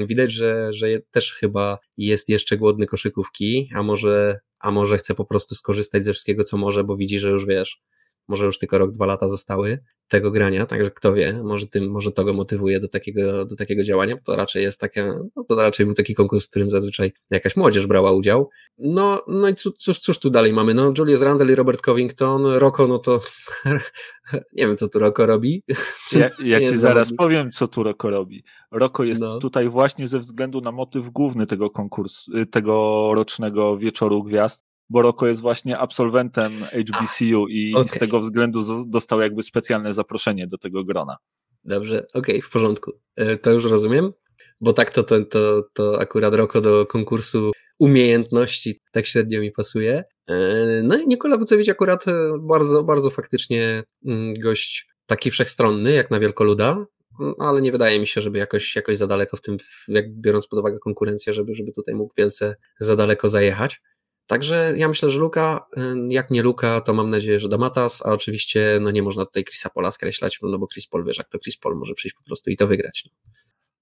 [0.07, 5.25] Widać, że, że też chyba jest jeszcze głodny koszykówki, a może, a może chce po
[5.25, 7.83] prostu skorzystać ze wszystkiego, co może, bo widzi, że już wiesz,
[8.29, 12.13] może już tylko rok, dwa lata zostały tego grania, także kto wie, może tym, może
[12.13, 15.87] to go motywuje do takiego, do takiego działania, to raczej jest takie, no to raczej
[15.87, 18.49] był taki konkurs, w którym zazwyczaj jakaś młodzież brała udział.
[18.79, 20.75] No, no i cóż, cóż tu dalej mamy?
[20.75, 23.21] No, Julius Randle i Robert Covington, Roko, no to
[24.57, 25.63] nie wiem, co tu Roko robi.
[26.13, 28.45] Ja, ja ci zaraz powiem, co tu Roko robi.
[28.71, 29.39] Roko jest no.
[29.39, 35.27] tutaj właśnie ze względu na motyw główny tego konkursu, tego rocznego wieczoru gwiazd, bo Roko
[35.27, 37.89] jest właśnie absolwentem HBCU i okay.
[37.89, 41.17] z tego względu dostał jakby specjalne zaproszenie do tego grona.
[41.65, 42.93] Dobrze, okej, okay, w porządku.
[43.17, 44.13] E, to już rozumiem,
[44.61, 50.05] bo tak to, to, to, to akurat Roko do konkursu umiejętności tak średnio mi pasuje.
[50.27, 50.37] E,
[50.83, 56.21] no i Nikola Wucewicz akurat e, bardzo, bardzo faktycznie mm, gość taki wszechstronny, jak na
[56.21, 56.87] wielkoluda,
[57.21, 59.57] mm, ale nie wydaje mi się, żeby jakoś, jakoś za daleko w tym,
[59.89, 63.81] jak biorąc pod uwagę konkurencję, żeby, żeby tutaj mógł wielce za daleko zajechać.
[64.29, 65.67] Także ja myślę, że Luka,
[66.09, 69.71] jak nie Luka, to mam nadzieję, że Damatas, a oczywiście no nie można tutaj Chrisa
[69.71, 72.51] Pola skreślać, no bo Chris Paul wiesz, jak to Chris Paul może przyjść po prostu
[72.51, 73.05] i to wygrać.
[73.07, 73.13] No,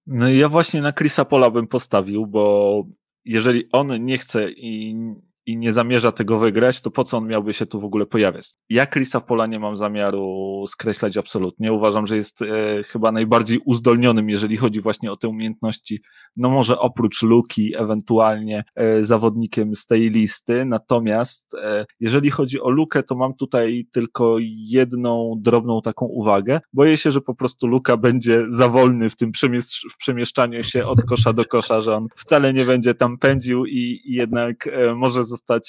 [0.07, 2.85] no ja właśnie na Chrisa Pola bym postawił, bo
[3.25, 4.95] jeżeli on nie chce i
[5.47, 8.51] i nie zamierza tego wygrać, to po co on miałby się tu w ogóle pojawiać?
[8.71, 11.73] Ja Chrisa Pola nie mam zamiaru skreślać absolutnie.
[11.73, 12.47] Uważam, że jest e,
[12.83, 16.03] chyba najbardziej uzdolnionym, jeżeli chodzi właśnie o te umiejętności.
[16.37, 20.65] No może oprócz Luki, ewentualnie e, zawodnikiem z tej listy.
[20.65, 24.37] Natomiast e, jeżeli chodzi o Lukę, to mam tutaj tylko
[24.69, 26.61] jedną drobną taką uwagę.
[26.73, 30.87] Boję się, że po prostu Luka będzie za wolny w tym przemieszcz w przemieszczaniu się
[30.87, 34.95] od kosza do kosza, że on wcale nie będzie tam pędził i, i jednak e,
[34.95, 35.25] może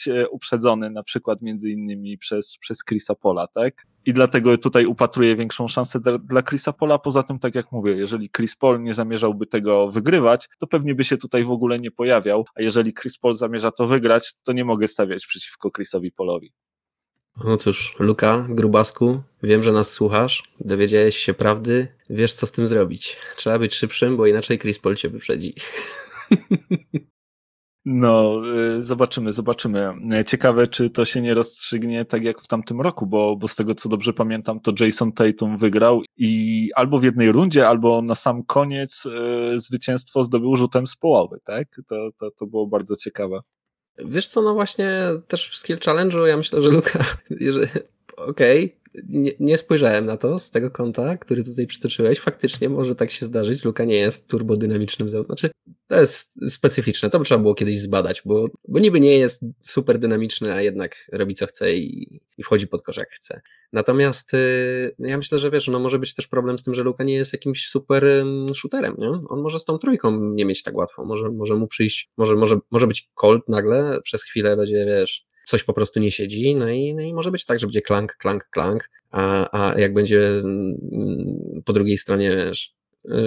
[0.08, 3.86] e, uprzedzony na przykład między innymi przez, przez Chrisa Pola, tak?
[4.06, 7.00] I dlatego tutaj upatruję większą szansę dla, dla Chrisa Pola.
[7.00, 11.04] Poza tym, tak jak mówię, jeżeli Chris Paul nie zamierzałby tego wygrywać, to pewnie by
[11.04, 14.66] się tutaj w ogóle nie pojawiał, a jeżeli Chris Paul zamierza to wygrać, to nie
[14.66, 16.54] mogę stawiać przeciwko Chrisowi Polowi.
[17.44, 22.68] No cóż, Luka, grubasku, wiem, że nas słuchasz, dowiedziałeś się prawdy, wiesz co z tym
[22.68, 23.18] zrobić.
[23.36, 25.54] Trzeba być szybszym, bo inaczej Chris Paul cię wyprzedzi.
[27.90, 28.42] No,
[28.78, 29.94] y, zobaczymy, zobaczymy.
[30.26, 33.76] Ciekawe, czy to się nie rozstrzygnie tak jak w tamtym roku, bo, bo z tego
[33.76, 38.44] co dobrze pamiętam, to Jason Tatum wygrał i albo w jednej rundzie, albo na sam
[38.44, 41.68] koniec y, zwycięstwo zdobył rzutem z połowy, tak?
[41.90, 43.40] To, to, to było bardzo ciekawe.
[44.06, 47.00] Wiesz co, no właśnie też w Skill Challenge'u ja myślę, że Luka,
[48.18, 48.78] okej, okay,
[49.10, 52.20] nie, nie, spojrzałem na to z tego kąta, który tutaj przytoczyłeś.
[52.20, 53.66] Faktycznie może tak się zdarzyć.
[53.66, 55.38] Luka nie jest turbodynamicznym zawodem.
[55.38, 55.50] Znaczy,
[55.88, 57.10] to jest specyficzne.
[57.10, 61.08] To by trzeba było kiedyś zbadać, bo, bo niby nie jest super dynamiczny, a jednak
[61.12, 63.42] robi co chce i, i wchodzi pod kosz jak chce.
[63.74, 67.04] Natomiast y, ja myślę, że wiesz, no może być też problem z tym, że Luka
[67.04, 68.04] nie jest jakimś super
[68.56, 69.10] shooterem, nie?
[69.10, 71.06] On może z tą trójką nie mieć tak łatwo.
[71.06, 75.64] Może, może mu przyjść, może, może, może być Colt nagle, przez chwilę będzie, wiesz, coś
[75.64, 78.48] po prostu nie siedzi, no i, no i może być tak, że będzie klank, klank,
[78.52, 80.76] klank, a, a jak będzie mm,
[81.66, 82.76] po drugiej stronie, wiesz,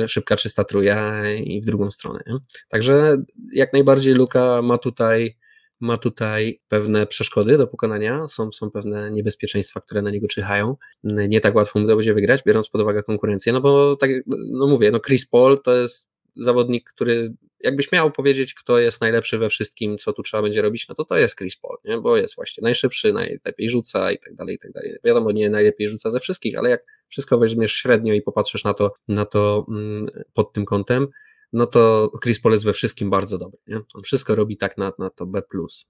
[0.05, 2.21] y, szybka czysta truja i w drugą stronę.
[2.69, 3.17] Także
[3.53, 5.37] jak najbardziej Luka ma tutaj
[5.81, 10.77] ma tutaj pewne przeszkody do pokonania, są, są pewne niebezpieczeństwa, które na niego czyhają.
[11.05, 14.67] Nie tak łatwo mu to będzie wygrać, biorąc pod uwagę konkurencję, no bo tak, no
[14.67, 16.11] mówię, no Chris Paul to jest
[16.41, 20.89] zawodnik, który jakbyś miał powiedzieć, kto jest najlepszy we wszystkim, co tu trzeba będzie robić,
[20.89, 21.99] no to to jest Chris Paul, nie?
[21.99, 24.97] bo jest właśnie najszybszy, najlepiej rzuca i tak dalej, i tak dalej.
[25.05, 28.93] Wiadomo, nie najlepiej rzuca ze wszystkich, ale jak wszystko weźmiesz średnio i popatrzysz na to,
[29.09, 31.07] na to mm, pod tym kątem,
[31.53, 33.59] no to Chris Paul jest we wszystkim bardzo dobry.
[33.67, 33.81] Nie?
[33.95, 35.43] On wszystko robi tak na, na to B+,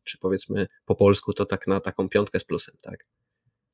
[0.05, 3.07] czy powiedzmy po polsku to tak na taką piątkę z plusem, tak?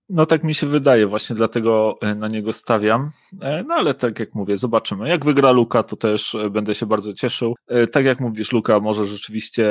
[0.08, 3.10] No tak mi się wydaje, właśnie dlatego e, na niego stawiam.
[3.40, 5.08] E, no ale tak jak mówię, zobaczymy.
[5.08, 7.54] Jak wygra Luka, to też e, będę się bardzo cieszył.
[7.92, 9.66] Tak jak mówisz, Luka może rzeczywiście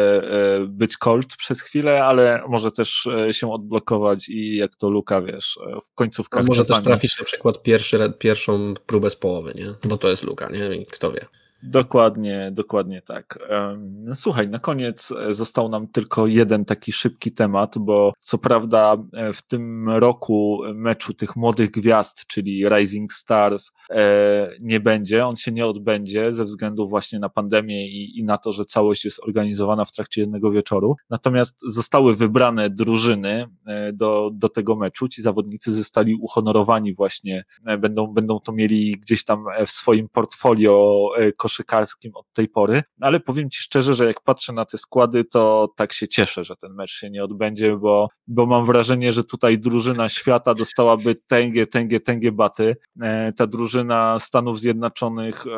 [0.68, 5.60] być Colt przez chwilę, ale może też się odblokować i jak to Luka, wiesz,
[5.92, 6.44] w końcówkach.
[6.44, 6.78] A może czasami...
[6.78, 9.90] też trafić na przykład pierwszy, pierwszą próbę z połowy, nie?
[9.90, 10.76] Bo to jest Luka, nie?
[10.76, 11.26] I kto wie.
[11.68, 13.40] Dokładnie, dokładnie tak.
[13.80, 18.98] No słuchaj, na koniec e, został nam tylko jeden taki szybki temat, bo co prawda
[19.14, 25.36] e, w tym roku meczu tych młodych gwiazd, czyli Rising Stars, e, nie będzie, on
[25.36, 29.20] się nie odbędzie ze względu właśnie na pandemię i, i na to, że całość jest
[29.24, 30.96] organizowana w trakcie jednego wieczoru.
[31.10, 33.46] Natomiast zostały wybrane drużyny
[33.94, 35.08] do, do tego meczu.
[35.08, 37.46] Ci zawodnicy zostali uhonorowani właśnie,
[37.80, 43.20] będą, będą to mieli gdzieś tam w swoim portfolio koszykówki koszykarskim od tej pory, ale
[43.20, 46.74] powiem Ci szczerze, że jak patrzę na te składy, to tak się cieszę, że ten
[46.74, 52.00] mecz się nie odbędzie, bo, bo mam wrażenie, że tutaj drużyna świata dostałaby tęgie, tęgie,
[52.00, 52.76] tęgie baty.
[53.02, 55.50] E, ta drużyna Stanów Zjednoczonych, e,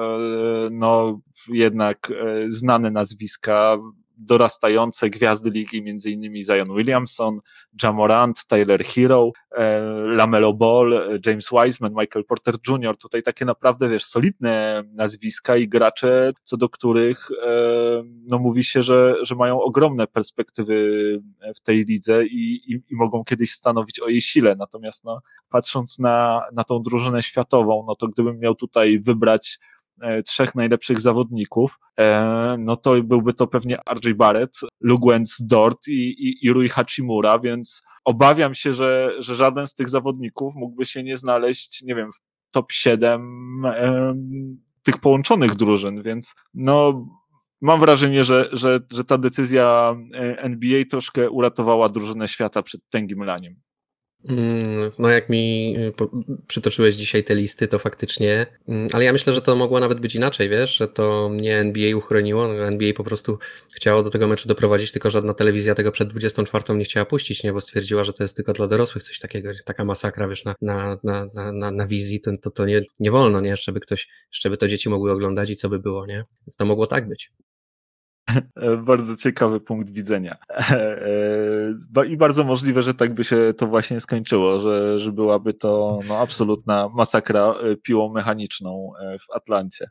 [0.71, 1.19] no
[1.49, 3.77] jednak e, znane nazwiska,
[4.18, 7.39] dorastające gwiazdy ligi, między innymi Zion Williamson,
[7.84, 12.97] Jamorant, Tyler Hero, e, Lamelo Ball, James Wiseman, Michael Porter Jr.
[12.97, 18.84] Tutaj takie naprawdę, wiesz, solidne nazwiska i gracze, co do których e, no mówi się,
[18.84, 20.97] że, że mają ogromne perspektywy
[21.55, 24.55] w tej lidze i, i, i mogą kiedyś stanowić o jej sile.
[24.55, 29.76] Natomiast no, patrząc na, na tą drużynę światową, no to gdybym miał tutaj wybrać E,
[30.25, 36.45] trzech najlepszych zawodników, e, no to byłby to pewnie RJ Barrett, Lugwens Dort i, i,
[36.45, 41.17] i Rui Hachimura, więc obawiam się, że, że żaden z tych zawodników mógłby się nie
[41.17, 42.19] znaleźć, nie wiem, w
[42.51, 44.13] top 7 e,
[44.83, 47.05] tych połączonych drużyn, więc no
[47.61, 49.95] mam wrażenie, że, że, że ta decyzja
[50.37, 53.66] NBA troszkę uratowała drużynę świata przed tęgim laniem.
[54.26, 55.93] Mm, no, jak mi y,
[56.47, 60.15] przytoczyłeś dzisiaj te listy, to faktycznie, mm, ale ja myślę, że to mogło nawet być
[60.15, 63.39] inaczej, wiesz, że to nie NBA uchroniło, no NBA po prostu
[63.76, 67.53] chciało do tego meczu doprowadzić, tylko żadna telewizja tego przed 24 nie chciała puścić, nie,
[67.53, 70.97] bo stwierdziła, że to jest tylko dla dorosłych coś takiego, taka masakra, wiesz, na, na,
[71.03, 74.49] na, na, na wizji, to, to, to nie, nie wolno, nie, jeszcze by ktoś, jeszcze
[74.49, 77.32] by to dzieci mogły oglądać i co by było, nie, więc to mogło tak być.
[78.84, 80.38] Bardzo ciekawy punkt widzenia.
[82.09, 86.17] I bardzo możliwe, że tak by się to właśnie skończyło, że, że byłaby to no,
[86.17, 89.89] absolutna masakra e, piłą mechaniczną e, w Atlancie.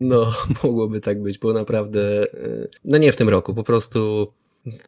[0.00, 0.32] No,
[0.64, 4.26] mogłoby tak być, bo naprawdę, e, no nie w tym roku, po prostu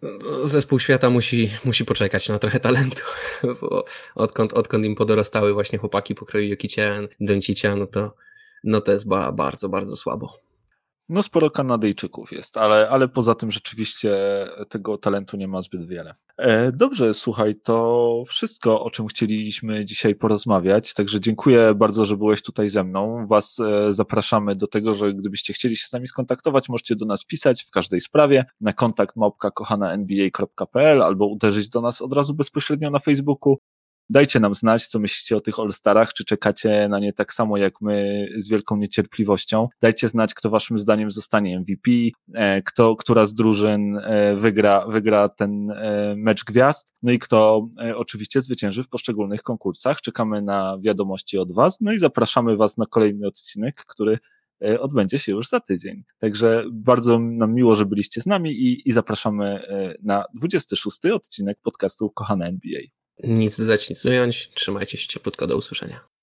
[0.03, 3.03] no, zespół świata musi, musi poczekać na trochę talentu,
[3.61, 3.85] bo
[4.15, 8.15] odkąd, odkąd im podorastały właśnie chłopaki pokroju Jokician, Doncicia, no to,
[8.65, 10.46] no to jest ba, bardzo, bardzo słabo.
[11.09, 14.17] No sporo Kanadyjczyków jest, ale, ale poza tym rzeczywiście
[14.69, 16.13] tego talentu nie ma zbyt wiele.
[16.37, 22.43] E, dobrze, słuchaj, to wszystko, o czym chcieliśmy dzisiaj porozmawiać, także dziękuję bardzo, że byłeś
[22.43, 23.27] tutaj ze mną.
[23.27, 27.25] Was e, zapraszamy do tego, że gdybyście chcieli się z nami skontaktować, możecie do nas
[27.25, 29.51] pisać w każdej sprawie na kontakt małpka
[31.05, 33.57] albo uderzyć do nas od razu bezpośrednio na Facebooku.
[34.11, 37.81] Dajcie nam znać, co myślicie o tych All-Starach, czy czekacie na nie tak samo jak
[37.81, 39.69] my z wielką niecierpliwością.
[39.83, 41.91] Dajcie znać, kto waszym zdaniem zostanie MVP,
[42.35, 47.67] e, kto, która z drużyn e, wygra, wygra ten e, mecz gwiazd, no i kto
[47.95, 50.01] oczywiście zwycięży w poszczególnych konkursach.
[50.01, 54.19] Czekamy na wiadomości od was, no i zapraszamy was na kolejny odcinek, który
[54.79, 56.05] odbędzie się już za tydzień.
[56.19, 59.61] Także bardzo nam miło, że byliście z nami i, i zapraszamy
[60.03, 62.81] na 26 odcinek podcastu Kochane NBA.
[63.23, 64.51] Nic dodać, nic ująć.
[64.55, 66.16] Trzymajcie się ciepłutko, do usłyszenia.